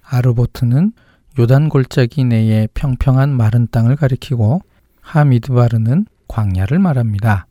아르보트는 0.02 0.92
요단 1.38 1.70
골짜기 1.70 2.24
내의 2.24 2.68
평평한 2.74 3.30
마른 3.30 3.66
땅을 3.70 3.96
가리키고 3.96 4.60
하미드바르는 5.00 6.04
광야를 6.28 6.78
말합니다. 6.78 7.46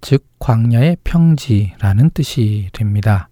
즉 0.00 0.26
광야의 0.40 0.96
평지라는 1.04 2.10
뜻이 2.10 2.68
됩니다. 2.72 3.28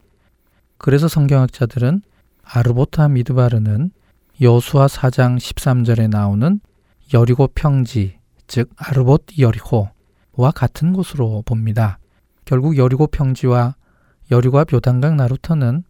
그래서 0.78 1.08
성경학자들은 1.08 2.00
아르보타 2.44 3.08
미드바르는 3.08 3.90
여수와 4.40 4.86
4장 4.86 5.36
13절에 5.38 6.08
나오는 6.08 6.60
여리고 7.12 7.48
평지, 7.48 8.18
즉 8.46 8.70
아르봇 8.76 9.24
여리호와 9.36 10.52
같은 10.54 10.92
곳으로 10.92 11.42
봅니다. 11.44 11.98
결국 12.44 12.76
여리고 12.76 13.06
평지와 13.06 13.74
여리고 14.30 14.62
묘단강 14.70 15.16
나루터는 15.16 15.84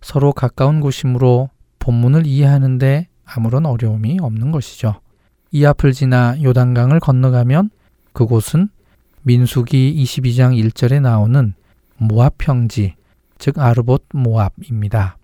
서로 0.00 0.32
가까운 0.32 0.80
곳이므로 0.80 1.50
본문을 1.78 2.26
이해하는데 2.26 3.08
아무런 3.24 3.66
어려움이 3.66 4.18
없는 4.20 4.52
것이죠. 4.52 5.00
이 5.50 5.64
앞을 5.64 5.92
지나 5.92 6.36
요단강을 6.42 7.00
건너가면 7.00 7.70
그곳은 8.12 8.68
민수기 9.22 10.02
22장 10.02 10.58
1절에 10.70 11.00
나오는 11.00 11.54
모압 11.96 12.34
평지, 12.38 12.94
즉 13.38 13.58
아르봇 13.58 14.04
모압입니다. 14.12 15.16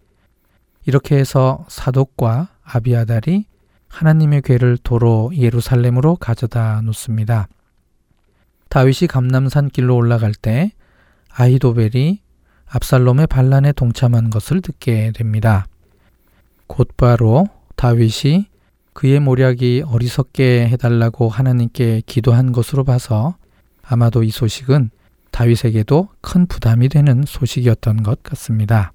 이렇게 0.86 1.16
해서 1.16 1.64
사독과 1.68 2.48
아비아달이 2.62 3.46
하나님의 3.88 4.42
괴를 4.42 4.78
도로 4.78 5.30
예루살렘으로 5.36 6.16
가져다 6.16 6.80
놓습니다. 6.82 7.48
다윗이 8.70 9.08
감남산 9.08 9.68
길로 9.68 9.96
올라갈 9.96 10.32
때 10.32 10.72
아이도벨이 11.32 12.22
압살롬의 12.66 13.26
반란에 13.26 13.72
동참한 13.72 14.30
것을 14.30 14.60
듣게 14.62 15.12
됩니다. 15.12 15.66
곧바로 16.68 17.46
다윗이 17.74 18.48
그의 18.92 19.18
모략이 19.18 19.82
어리석게 19.86 20.68
해달라고 20.68 21.28
하나님께 21.28 22.02
기도한 22.06 22.52
것으로 22.52 22.84
봐서 22.84 23.36
아마도 23.82 24.22
이 24.22 24.30
소식은 24.30 24.90
다윗에게도 25.32 26.08
큰 26.20 26.46
부담이 26.46 26.88
되는 26.88 27.24
소식이었던 27.26 28.04
것 28.04 28.22
같습니다. 28.22 28.92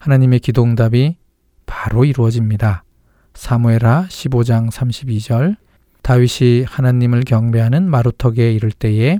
하나님의 0.00 0.40
기도 0.40 0.64
응답이 0.64 1.16
바로 1.66 2.04
이루어집니다. 2.04 2.82
사무엘하 3.34 4.06
15장 4.08 4.70
32절 4.70 5.56
다윗이 6.06 6.66
하나님을 6.68 7.22
경배하는 7.22 7.90
마루턱에 7.90 8.52
이를 8.52 8.70
때에 8.70 9.18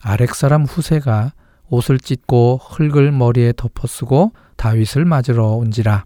아렉 0.00 0.36
사람 0.36 0.62
후세가 0.62 1.32
옷을 1.68 1.98
찢고 1.98 2.60
흙을 2.62 3.10
머리에 3.10 3.52
덮어쓰고 3.56 4.30
다윗을 4.54 5.04
맞으러 5.04 5.46
온지라. 5.46 6.04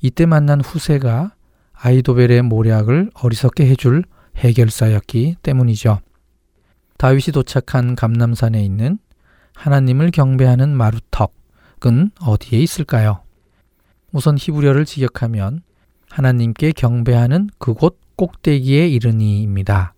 이때 0.00 0.26
만난 0.26 0.60
후세가 0.60 1.36
아이도벨의 1.74 2.42
모략을 2.42 3.12
어리석게 3.14 3.68
해줄 3.68 4.02
해결사였기 4.34 5.36
때문이죠. 5.44 6.00
다윗이 6.98 7.26
도착한 7.32 7.94
감남산에 7.94 8.60
있는 8.64 8.98
하나님을 9.54 10.10
경배하는 10.10 10.76
마루턱은 10.76 12.10
어디에 12.20 12.58
있을까요? 12.58 13.22
우선 14.10 14.36
히브리어를 14.36 14.86
직역하면 14.86 15.62
하나님께 16.10 16.72
경배하는 16.72 17.50
그곳 17.58 18.05
꼭대기에 18.16 18.88
이르니입니다. 18.88 19.94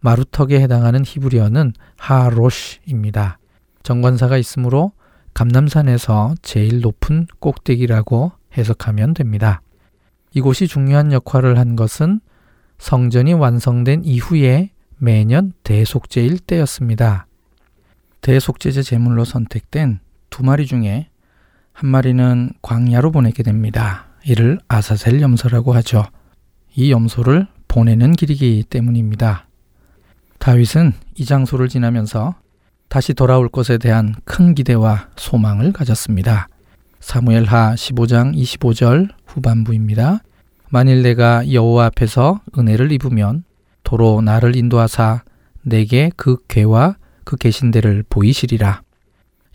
마루턱에 0.00 0.60
해당하는 0.60 1.02
히브리어는 1.04 1.72
하로시입니다. 1.98 3.38
정관사가 3.82 4.36
있으므로 4.36 4.92
감남산에서 5.34 6.34
제일 6.42 6.80
높은 6.80 7.26
꼭대기라고 7.40 8.32
해석하면 8.56 9.14
됩니다. 9.14 9.62
이곳이 10.32 10.66
중요한 10.66 11.12
역할을 11.12 11.58
한 11.58 11.76
것은 11.76 12.20
성전이 12.78 13.32
완성된 13.32 14.04
이후에 14.04 14.70
매년 14.98 15.52
대속제일 15.62 16.38
때였습니다. 16.38 17.26
대속제제 18.20 18.82
제물로 18.82 19.24
선택된 19.24 20.00
두 20.30 20.42
마리 20.42 20.66
중에 20.66 21.08
한 21.72 21.90
마리는 21.90 22.50
광야로 22.62 23.12
보내게 23.12 23.42
됩니다. 23.42 24.06
이를 24.24 24.58
아사셀 24.68 25.20
염소라고 25.20 25.74
하죠. 25.74 26.04
이 26.76 26.92
염소를 26.92 27.46
보내는 27.68 28.12
길이기 28.12 28.64
때문입니다. 28.68 29.46
다윗은 30.38 30.92
이 31.16 31.24
장소를 31.24 31.68
지나면서 31.68 32.34
다시 32.88 33.14
돌아올 33.14 33.48
것에 33.48 33.78
대한 33.78 34.14
큰 34.24 34.54
기대와 34.54 35.08
소망을 35.16 35.72
가졌습니다. 35.72 36.48
사무엘하 37.00 37.74
15장 37.74 38.36
25절 38.36 39.08
후반부입니다. 39.26 40.20
만일 40.68 41.02
내가 41.02 41.50
여호와 41.50 41.86
앞에서 41.86 42.40
은혜를 42.56 42.92
입으면 42.92 43.44
도로 43.82 44.20
나를 44.20 44.54
인도하사 44.54 45.22
내게 45.62 46.10
그 46.14 46.36
괴와 46.46 46.96
그 47.24 47.36
계신대를 47.36 48.04
보이시리라. 48.08 48.82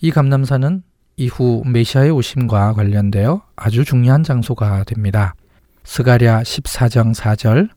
이 0.01 0.09
감남산은 0.09 0.83
이후 1.17 1.61
메시아의 1.67 2.09
오심과 2.09 2.73
관련되어 2.73 3.43
아주 3.55 3.85
중요한 3.85 4.23
장소가 4.23 4.83
됩니다. 4.85 5.35
스가랴 5.83 6.43
14장 6.43 7.15
4절 7.15 7.69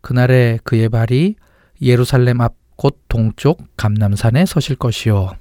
그날에 0.00 0.58
그의 0.64 0.88
발이 0.88 1.36
예루살렘 1.80 2.40
앞 2.40 2.54
곧 2.76 3.00
동쪽 3.08 3.64
감남산에 3.76 4.46
서실 4.46 4.76
것이요. 4.76 5.34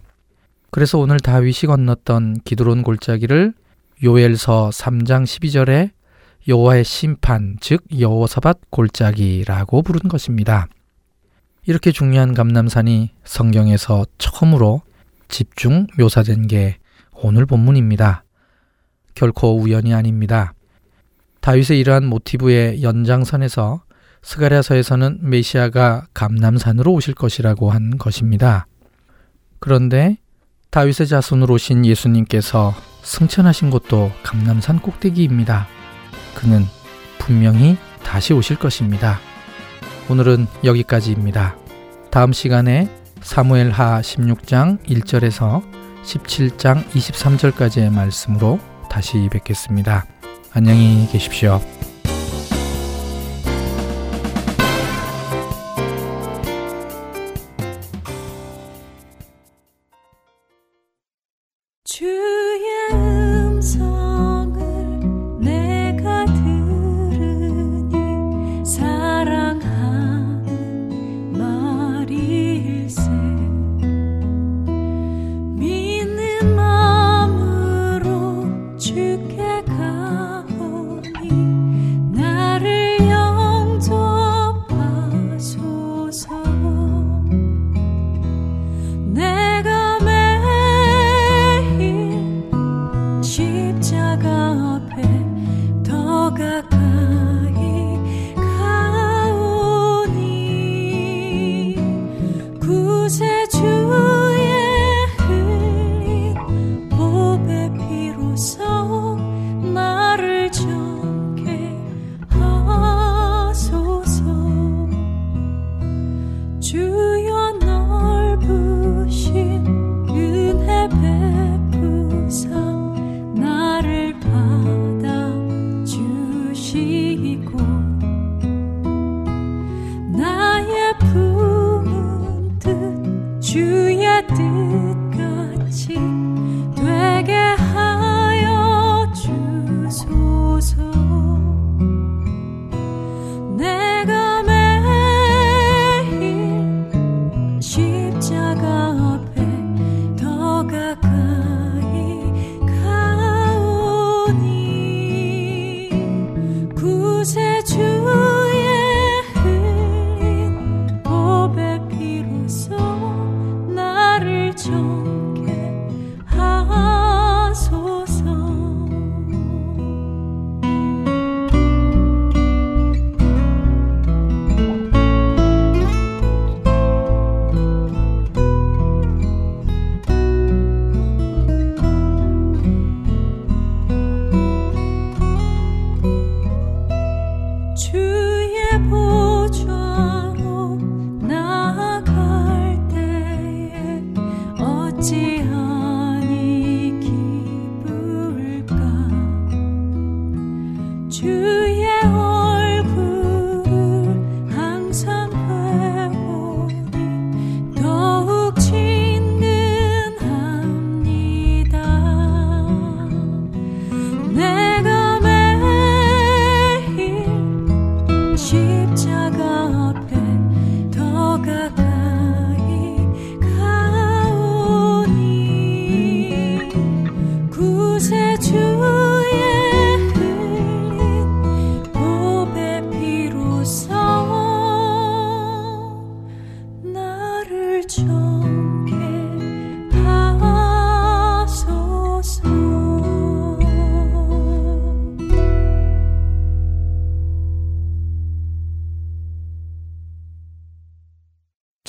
그래서 0.71 0.97
오늘 0.97 1.19
다윗이 1.19 1.67
건넜던 1.67 2.41
기드론 2.45 2.83
골짜기를 2.83 3.53
요엘서 4.03 4.69
3장 4.73 5.23
12절에 5.23 5.91
여호와의 6.47 6.83
심판, 6.83 7.57
즉 7.61 7.83
여호사밧 7.97 8.69
골짜기라고 8.69 9.81
부른 9.81 10.09
것입니다. 10.09 10.67
이렇게 11.65 11.91
중요한 11.91 12.33
감남산이 12.33 13.11
성경에서 13.23 14.05
처음으로 14.17 14.81
집중 15.29 15.87
묘사된 15.97 16.47
게 16.47 16.77
오늘 17.13 17.45
본문입니다. 17.45 18.25
결코 19.15 19.57
우연이 19.57 19.93
아닙니다. 19.93 20.53
다윗의 21.43 21.77
이러한 21.77 22.05
모티브의 22.05 22.83
연장선에서 22.83 23.83
스가랴서에서는 24.21 25.19
메시아가 25.23 26.07
감남산으로 26.13 26.93
오실 26.93 27.13
것이라고 27.13 27.69
한 27.69 27.97
것입니다. 27.97 28.65
그런데 29.59 30.17
다윗의 30.71 31.07
자손으로 31.07 31.55
오신 31.55 31.85
예수님께서 31.85 32.73
승천하신 33.01 33.71
곳도 33.71 34.13
감남산 34.23 34.79
꼭대기입니다. 34.79 35.67
그는 36.33 36.63
분명히 37.19 37.75
다시 38.03 38.31
오실 38.31 38.57
것입니다. 38.57 39.19
오늘은 40.09 40.47
여기까지입니다. 40.63 41.57
다음 42.09 42.31
시간에 42.31 42.89
사무엘 43.19 43.69
하 43.71 43.99
16장 43.99 44.81
1절에서 44.85 45.61
17장 46.03 46.85
23절까지의 46.87 47.91
말씀으로 47.91 48.61
다시 48.89 49.27
뵙겠습니다. 49.29 50.12
안녕히 50.55 51.07
계십시오. 51.11 51.59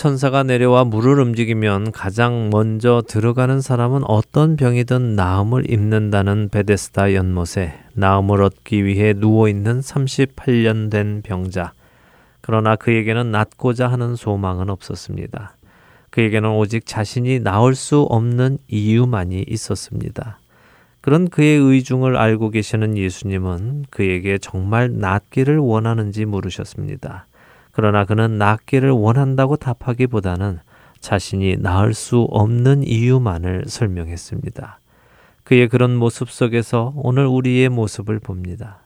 천사가 0.05 0.43
내려와 0.43 0.85
물을 0.85 1.19
움직이면 1.19 1.91
가장 1.91 2.51
먼저 2.51 3.03
들어가는 3.09 3.63
사람은 3.63 4.03
어떤 4.05 4.55
병이든 4.55 5.17
나음을 5.17 5.71
입는다는 5.71 6.51
베데스다 6.51 7.15
연못에 7.15 7.73
나음을 7.95 8.43
얻기 8.43 8.85
위해 8.85 9.15
누워 9.15 9.49
있는 9.49 9.81
38년 9.81 10.91
된 10.91 11.23
병자. 11.23 11.73
그러나 12.43 12.77
그에게는 12.77 13.31
낫고자 13.31 13.89
하는 13.89 14.15
소망은 14.15 14.69
없었습니다. 14.69 15.57
그에게는 16.11 16.51
오직 16.51 16.85
자신이 16.85 17.41
나을 17.41 17.75
수 17.75 18.03
없는 18.03 18.59
이유만이 18.69 19.47
있었습니다. 19.49 20.39
그런 21.01 21.31
그의 21.31 21.57
의중을 21.57 22.19
알고 22.19 22.51
계시는 22.51 22.99
예수님은 22.99 23.87
그에게 23.89 24.37
정말 24.37 24.93
낫기를 24.99 25.57
원하는지 25.57 26.27
물으셨습니다. 26.27 27.27
그러나 27.75 28.05
그는 28.05 28.39
낫기를 28.39 28.91
원한다고 28.91 29.57
답하기보다는 29.57 30.61
자신이 31.01 31.57
나을 31.59 31.93
수 31.93 32.27
없는 32.31 32.85
이유만을 32.85 33.65
설명했습니다. 33.67 34.81
그의 35.43 35.69
그런 35.69 35.95
모습 35.95 36.31
속에서 36.31 36.95
오늘 36.97 37.27
우리의 37.27 37.69
모습을 37.69 38.21
봅니다. 38.21 38.79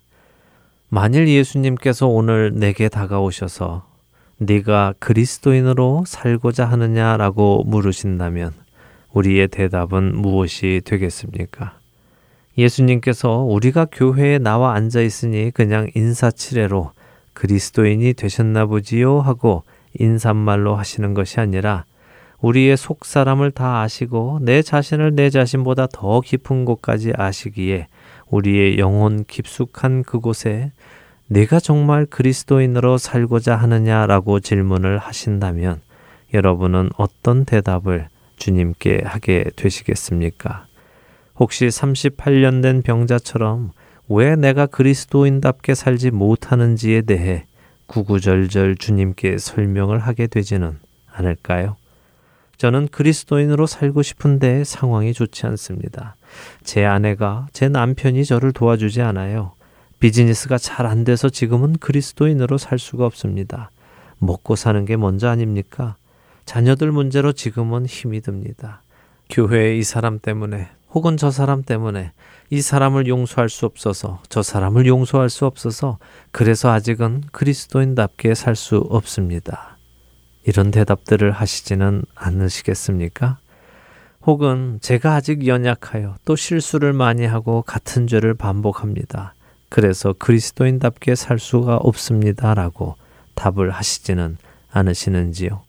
만일 0.89 1.29
예수님께서 1.29 2.09
오늘 2.09 2.53
내게 2.55 2.89
다가오셔서 2.89 3.87
네가 4.39 4.95
그리스도인으로 4.99 6.05
살고자 6.07 6.65
하느냐라고 6.65 7.65
물으신다면 7.67 8.53
우리의 9.13 9.49
대답은 9.49 10.17
무엇이 10.17 10.81
되겠습니까? 10.85 11.79
예수님께서 12.57 13.39
우리가 13.41 13.87
교회에 13.93 14.39
나와 14.39 14.75
앉아 14.75 15.03
있으니 15.03 15.51
그냥 15.51 15.91
인사치레로 15.95 16.93
그리스도인이 17.39 18.15
되셨나 18.15 18.67
보지요 18.67 19.21
하고 19.21 19.63
인사말로 19.95 20.75
하시는 20.75 21.15
것이 21.15 21.39
아니라 21.39 21.85
우리의 22.41 22.77
속 22.77 23.05
사람을 23.05 23.53
다 23.53 23.81
아시고 23.81 24.41
내 24.43 24.61
자신을 24.61 25.15
내 25.15 25.31
자신보다 25.31 25.87
더 25.93 26.21
깊은 26.21 26.65
곳까지 26.65 27.13
아시기에 27.17 27.87
우리의 28.29 28.79
영혼 28.79 29.25
깊숙한 29.25 30.03
그곳에 30.03 30.73
내가 31.29 31.61
정말 31.61 32.07
그리스도인으로 32.07 32.99
살고자 32.99 33.55
하느냐라고 33.55 34.41
질문을 34.41 34.99
하신다면 34.99 35.81
여러분은 36.35 36.91
어떤 36.97 37.45
대답을 37.45 38.09
주님께 38.37 39.03
하게 39.05 39.45
되시겠습니까? 39.55 40.67
혹시 41.37 41.67
38년 41.69 42.63
된 42.63 42.83
병자처럼 42.83 43.71
왜 44.09 44.37
내가 44.37 44.67
그리스도인답게 44.67 45.75
살지 45.75 46.11
못하는지에 46.11 47.03
대해 47.03 47.45
구구절절 47.87 48.77
주님께 48.77 49.39
설명을 49.39 49.99
하게 49.99 50.27
되지는 50.27 50.79
않을까요? 51.13 51.77
저는 52.57 52.89
그리스도인으로 52.89 53.67
살고 53.67 54.03
싶은데 54.03 54.65
상황이 54.65 55.13
좋지 55.13 55.47
않습니다. 55.47 56.17
제 56.65 56.85
아내가, 56.85 57.47
제 57.53 57.69
남편이 57.69 58.25
저를 58.25 58.53
도와주지 58.53 59.01
않아요. 59.03 59.53
비즈니스가 60.01 60.59
잘 60.59 60.87
안 60.87 61.05
돼서 61.05 61.29
지금은 61.29 61.75
그리스도인으로 61.79 62.59
살 62.59 62.79
수가 62.79 63.05
없습니다. 63.07 63.71
먹고 64.19 64.57
사는 64.57 64.85
게 64.85 64.97
먼저 64.97 65.29
아닙니까? 65.29 65.97
자녀들 66.47 66.93
문제로 66.93 67.33
지금은 67.33 67.87
힘이 67.87 68.21
듭니다. 68.21 68.83
교회의 69.31 69.79
이 69.79 69.83
사람 69.83 70.19
때문에 70.19 70.69
혹은 70.91 71.17
저 71.17 71.31
사람 71.31 71.63
때문에 71.63 72.13
이 72.51 72.63
사람을 72.63 73.07
용서할 73.09 73.49
수 73.51 73.67
없어서 73.67 74.23
저 74.29 74.43
사람을 74.43 74.87
용서할 74.87 75.29
수 75.29 75.45
없어서 75.45 75.99
그래서 76.33 76.71
아직은 76.71 77.25
그리스도인답게 77.33 78.35
살 78.35 78.57
수 78.57 78.79
없습니다. 78.89 79.77
이런 80.45 80.71
대답들을 80.71 81.31
하시지는 81.31 82.05
않으시겠습니까? 82.15 83.39
혹은 84.23 84.79
제가 84.81 85.15
아직 85.15 85.47
연약하여 85.47 86.17
또 86.25 86.37
실수를 86.37 86.93
많이 86.95 87.27
하고 87.27 87.63
같은 87.63 88.07
죄를 88.07 88.35
반복합니다. 88.35 89.35
그래서 89.69 90.15
그리스도인답게 90.19 91.15
살 91.15 91.39
수가 91.39 91.77
없습니다. 91.77 92.55
라고 92.55 92.97
답을 93.35 93.71
하시지는 93.71 94.39
않으시는지요. 94.71 95.68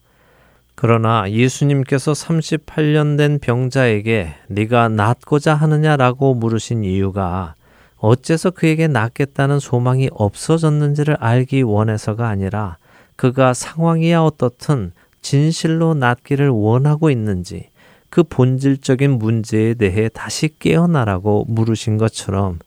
그러나 0.82 1.30
예수님께서 1.30 2.14
38년 2.14 3.18
된 3.18 3.40
병자에게 3.40 4.36
네가 4.48 4.88
낫고자 4.88 5.54
하느냐라고 5.54 6.36
물으신 6.36 6.86
이유가 6.86 7.54
어째서 7.98 8.52
그에게 8.52 8.88
낫겠다는 8.88 9.60
소망이 9.60 10.08
없어졌는지를 10.14 11.18
알기 11.20 11.64
원해서가 11.64 12.30
아니라 12.30 12.78
그가 13.18 13.54
상황이야 13.54 14.22
어떻든 14.22 14.94
진실로 15.22 15.96
낫기를 15.96 16.48
원하고 16.48 17.12
있는지 17.12 17.72
그 18.10 18.24
본질적인 18.24 19.12
문제에 19.12 19.74
대해 19.74 20.08
다시 20.08 20.48
깨어나라고 20.60 21.44
물으신 21.50 21.98
것처럼 21.98 22.58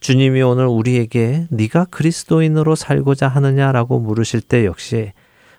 주님이 0.00 0.40
오늘 0.42 0.68
우리에게 0.68 1.48
네가 1.50 1.86
그리스도인으로 1.86 2.76
살고자 2.76 3.26
하느냐라고 3.26 3.98
물으실 3.98 4.42
때 4.42 4.64
역시 4.64 5.10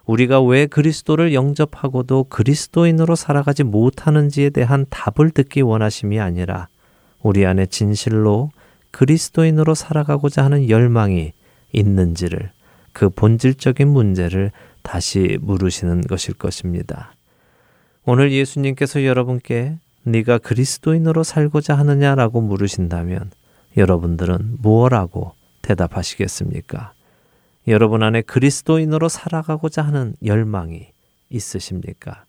우리가 0.08 0.41
왜 0.41 0.66
그리스도를 0.66 1.34
영접하고도 1.34 2.26
그리스도인으로 2.26 3.16
살아가지 3.16 3.64
못하는지에 3.64 4.49
대한 4.49 4.86
답을 4.89 5.32
듣기 5.32 5.62
원하심이 5.62 6.20
아니라 6.20 6.70
우리 7.22 7.45
안에 7.45 7.66
진실로 7.66 8.51
그리스도인으로 8.91 9.76
살아가고자 9.76 10.45
하는 10.45 10.70
열망이 10.70 11.34
있는지를 11.74 12.51
그 12.93 13.10
본질적인 13.10 13.88
문제를 13.88 14.51
다시 14.82 15.38
물으시는 15.41 16.01
것일 16.01 16.36
것입니다. 16.36 17.14
오늘 18.05 18.32
예수님께서 18.32 19.03
여러분께 19.03 19.78
네가 20.03 20.38
그리스도인으로 20.38 21.24
살고자 21.24 21.78
하느냐라고 21.78 22.39
물으신다면 22.39 23.32
여러분들은 23.76 24.58
무엇라고 24.62 25.34
대답하시겠습니까? 25.64 26.93
여러분 27.68 28.01
안에 28.01 28.22
그리스도인으로 28.22 29.09
살아가고자 29.09 29.82
하는 29.82 30.15
열망이 30.24 30.88
있으십니까? 31.30 32.24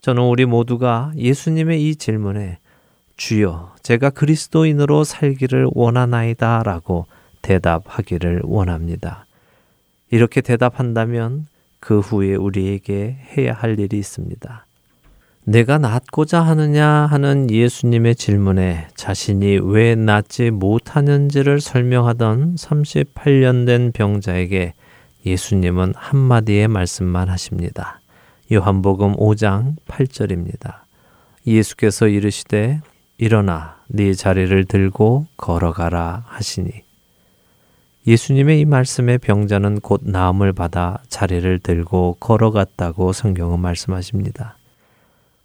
저는 0.00 0.22
우리 0.22 0.46
모두가 0.46 1.12
예수님의 1.16 1.88
이 1.88 1.94
질문에 1.94 2.58
주여, 3.16 3.74
제가 3.82 4.10
그리스도인으로 4.10 5.04
살기를 5.04 5.68
원하나이다 5.72 6.62
라고 6.64 7.06
대답하기를 7.42 8.42
원합니다. 8.44 9.26
이렇게 10.10 10.40
대답한다면 10.40 11.46
그 11.80 12.00
후에 12.00 12.34
우리에게 12.34 13.16
해야 13.36 13.52
할 13.52 13.78
일이 13.78 13.98
있습니다. 13.98 14.66
내가 15.48 15.78
낫고자 15.78 16.42
하느냐 16.42 16.86
하는 16.86 17.50
예수님의 17.50 18.16
질문에 18.16 18.88
자신이 18.94 19.60
왜 19.62 19.94
낫지 19.94 20.50
못하는지를 20.50 21.62
설명하던 21.62 22.56
38년 22.56 23.64
된 23.64 23.90
병자에게 23.92 24.74
예수님은 25.24 25.94
한마디의 25.96 26.68
말씀만 26.68 27.30
하십니다. 27.30 27.98
요한복음 28.52 29.16
5장 29.16 29.76
8절입니다. 29.86 30.80
예수께서 31.46 32.08
이르시되 32.08 32.82
일어나 33.16 33.78
네 33.86 34.12
자리를 34.12 34.66
들고 34.66 35.28
걸어가라 35.38 36.24
하시니 36.26 36.70
예수님의 38.06 38.60
이 38.60 38.64
말씀에 38.66 39.16
병자는 39.16 39.80
곧 39.80 40.02
나음을 40.04 40.52
받아 40.52 40.98
자리를 41.08 41.60
들고 41.60 42.18
걸어갔다고 42.20 43.14
성경은 43.14 43.60
말씀하십니다. 43.60 44.57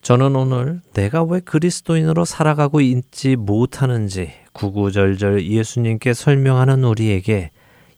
저는 0.04 0.36
오늘 0.36 0.82
내가 0.92 1.24
왜 1.24 1.40
그리스도인으로 1.40 2.26
살아가고 2.26 2.82
있지 2.82 3.38
못하는지 3.38 4.34
구구절절 4.52 5.46
예수님께 5.46 6.14
설명하는 6.14 6.84
우리에게 6.84 7.52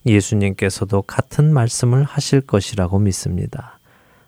예수님께서도 0.06 1.02
같은 1.02 1.52
말씀을 1.52 2.04
하실 2.04 2.42
것이라고 2.42 3.00
믿습니다. 3.00 3.80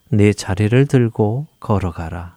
네 0.10 0.34
자리를 0.34 0.88
들고 0.88 1.46
걸어가라. 1.60 2.36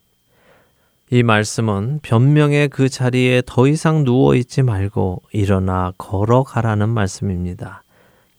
이 1.09 1.23
말씀은 1.23 2.01
변명의 2.03 2.69
그 2.69 2.91
자리에 2.91 3.43
더 3.47 3.67
이상 3.67 4.05
누워 4.05 4.35
있지 4.35 4.63
말고 4.63 5.23
일어나 5.33 5.95
걸어가라는 5.97 6.91
말씀입니다. 6.91 7.83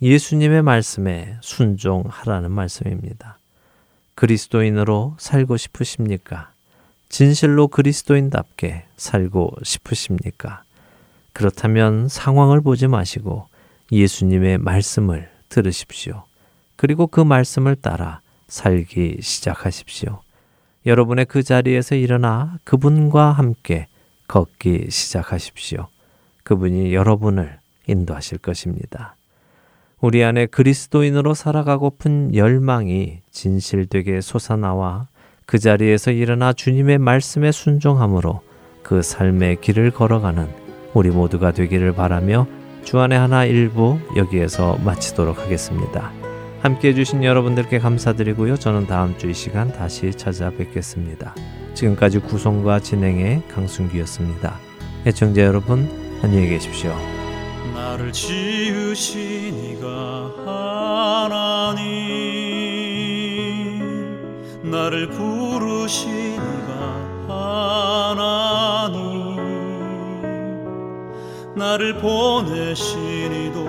예수님의 0.04 0.62
말씀에 0.62 1.38
순종하라는 1.42 2.52
말씀입니다. 2.52 3.40
그리스도인으로 4.14 5.16
살고 5.18 5.58
싶으십니까? 5.58 6.51
진실로 7.12 7.68
그리스도인답게 7.68 8.86
살고 8.96 9.52
싶으십니까? 9.64 10.64
그렇다면 11.34 12.08
상황을 12.08 12.62
보지 12.62 12.88
마시고 12.88 13.48
예수님의 13.92 14.60
말씀을 14.60 15.30
들으십시오. 15.50 16.24
그리고 16.78 17.08
그 17.08 17.20
말씀을 17.20 17.76
따라 17.76 18.22
살기 18.48 19.18
시작하십시오. 19.22 20.22
여러분의 20.86 21.26
그 21.26 21.44
자리에서 21.44 21.96
일어나 21.96 22.58
그분과 22.64 23.34
함께 23.34 23.88
걷기 24.30 24.88
시작하십시오. 24.90 25.88
그분이 26.44 26.94
여러분을 26.94 27.60
인도하실 27.88 28.38
것입니다. 28.38 29.18
우리 30.00 30.24
안에 30.24 30.46
그리스도인으로 30.46 31.34
살아가고픈 31.34 32.34
열망이 32.34 33.20
진실되게 33.32 34.22
솟아나와 34.22 35.08
그 35.52 35.60
자리에서 35.60 36.12
일어나 36.12 36.54
주님의 36.54 36.98
말씀에 37.00 37.52
순종함으로 37.52 38.40
그 38.84 39.02
삶의 39.02 39.60
길을 39.60 39.92
걸어가는 39.92 40.48
우리 40.94 41.10
모두가 41.10 41.52
되기를 41.52 41.92
바라며 41.92 42.48
주안의 42.86 43.20
하나 43.20 43.44
일부 43.44 44.00
여기에서 44.16 44.78
마치도록 44.86 45.40
하겠습니다. 45.40 46.14
함께 46.62 46.88
해주신 46.90 47.26
여러분들께 47.26 47.80
감사드리고요. 47.80 48.56
저는 48.56 48.88
다음 48.88 49.18
주 49.18 49.30
이 49.30 49.34
시간 49.34 49.74
다시 49.74 50.12
찾아뵙겠습니다. 50.12 51.36
지금까지 51.74 52.20
구성과 52.20 52.80
진행의 52.80 53.42
강순기였습니다. 53.50 54.58
애청자 55.06 55.42
여러분, 55.42 55.90
안녕히 56.24 56.48
계십시오. 56.48 56.96
나를 57.76 58.14
지으신 58.14 59.54
이가 59.66 60.32
하나님 61.28 62.91
나를 64.64 65.10
부르시니가 65.10 66.42
하나님 67.28 69.12
나를 71.56 71.98
보내시니도 71.98 73.68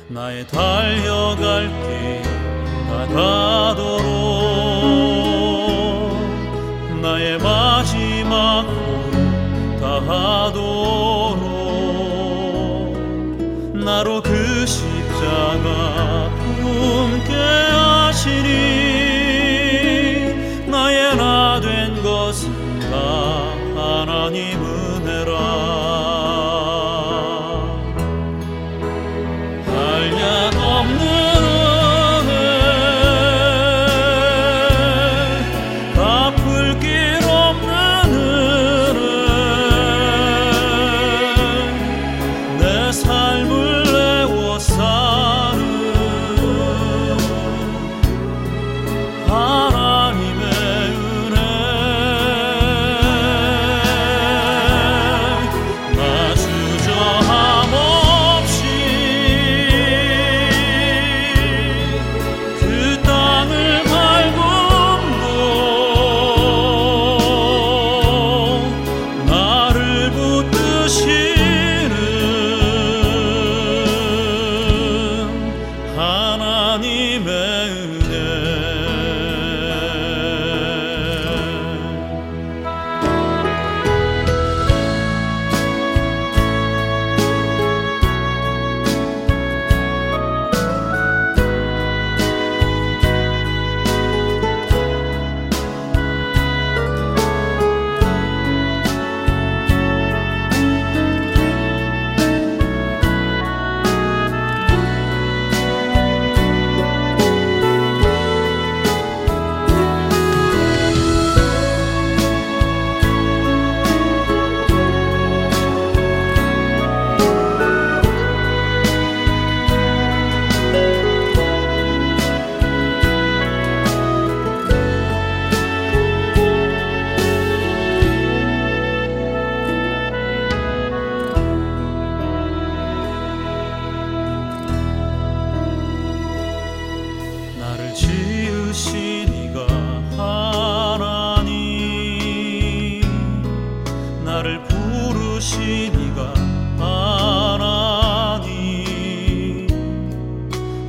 나의 0.09 0.46
달려갈 0.46 1.68
길 1.68 2.22
다가도록. 2.88 4.09
나의 7.03 7.38
마지막 7.38 8.64
하도록 10.09 11.46
나로 13.74 14.20
그 14.22 14.66
십자가 14.66 16.30
품게 16.61 17.32
하시니 17.32 18.48
나의 20.70 21.16
나 21.16 21.61
된 21.61 22.02
것은 22.02 22.80
다 22.80 22.96
하나님을 23.74 24.88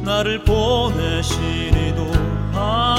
나를 0.10 0.40
보내시리도 0.44 2.12
아 2.54 2.99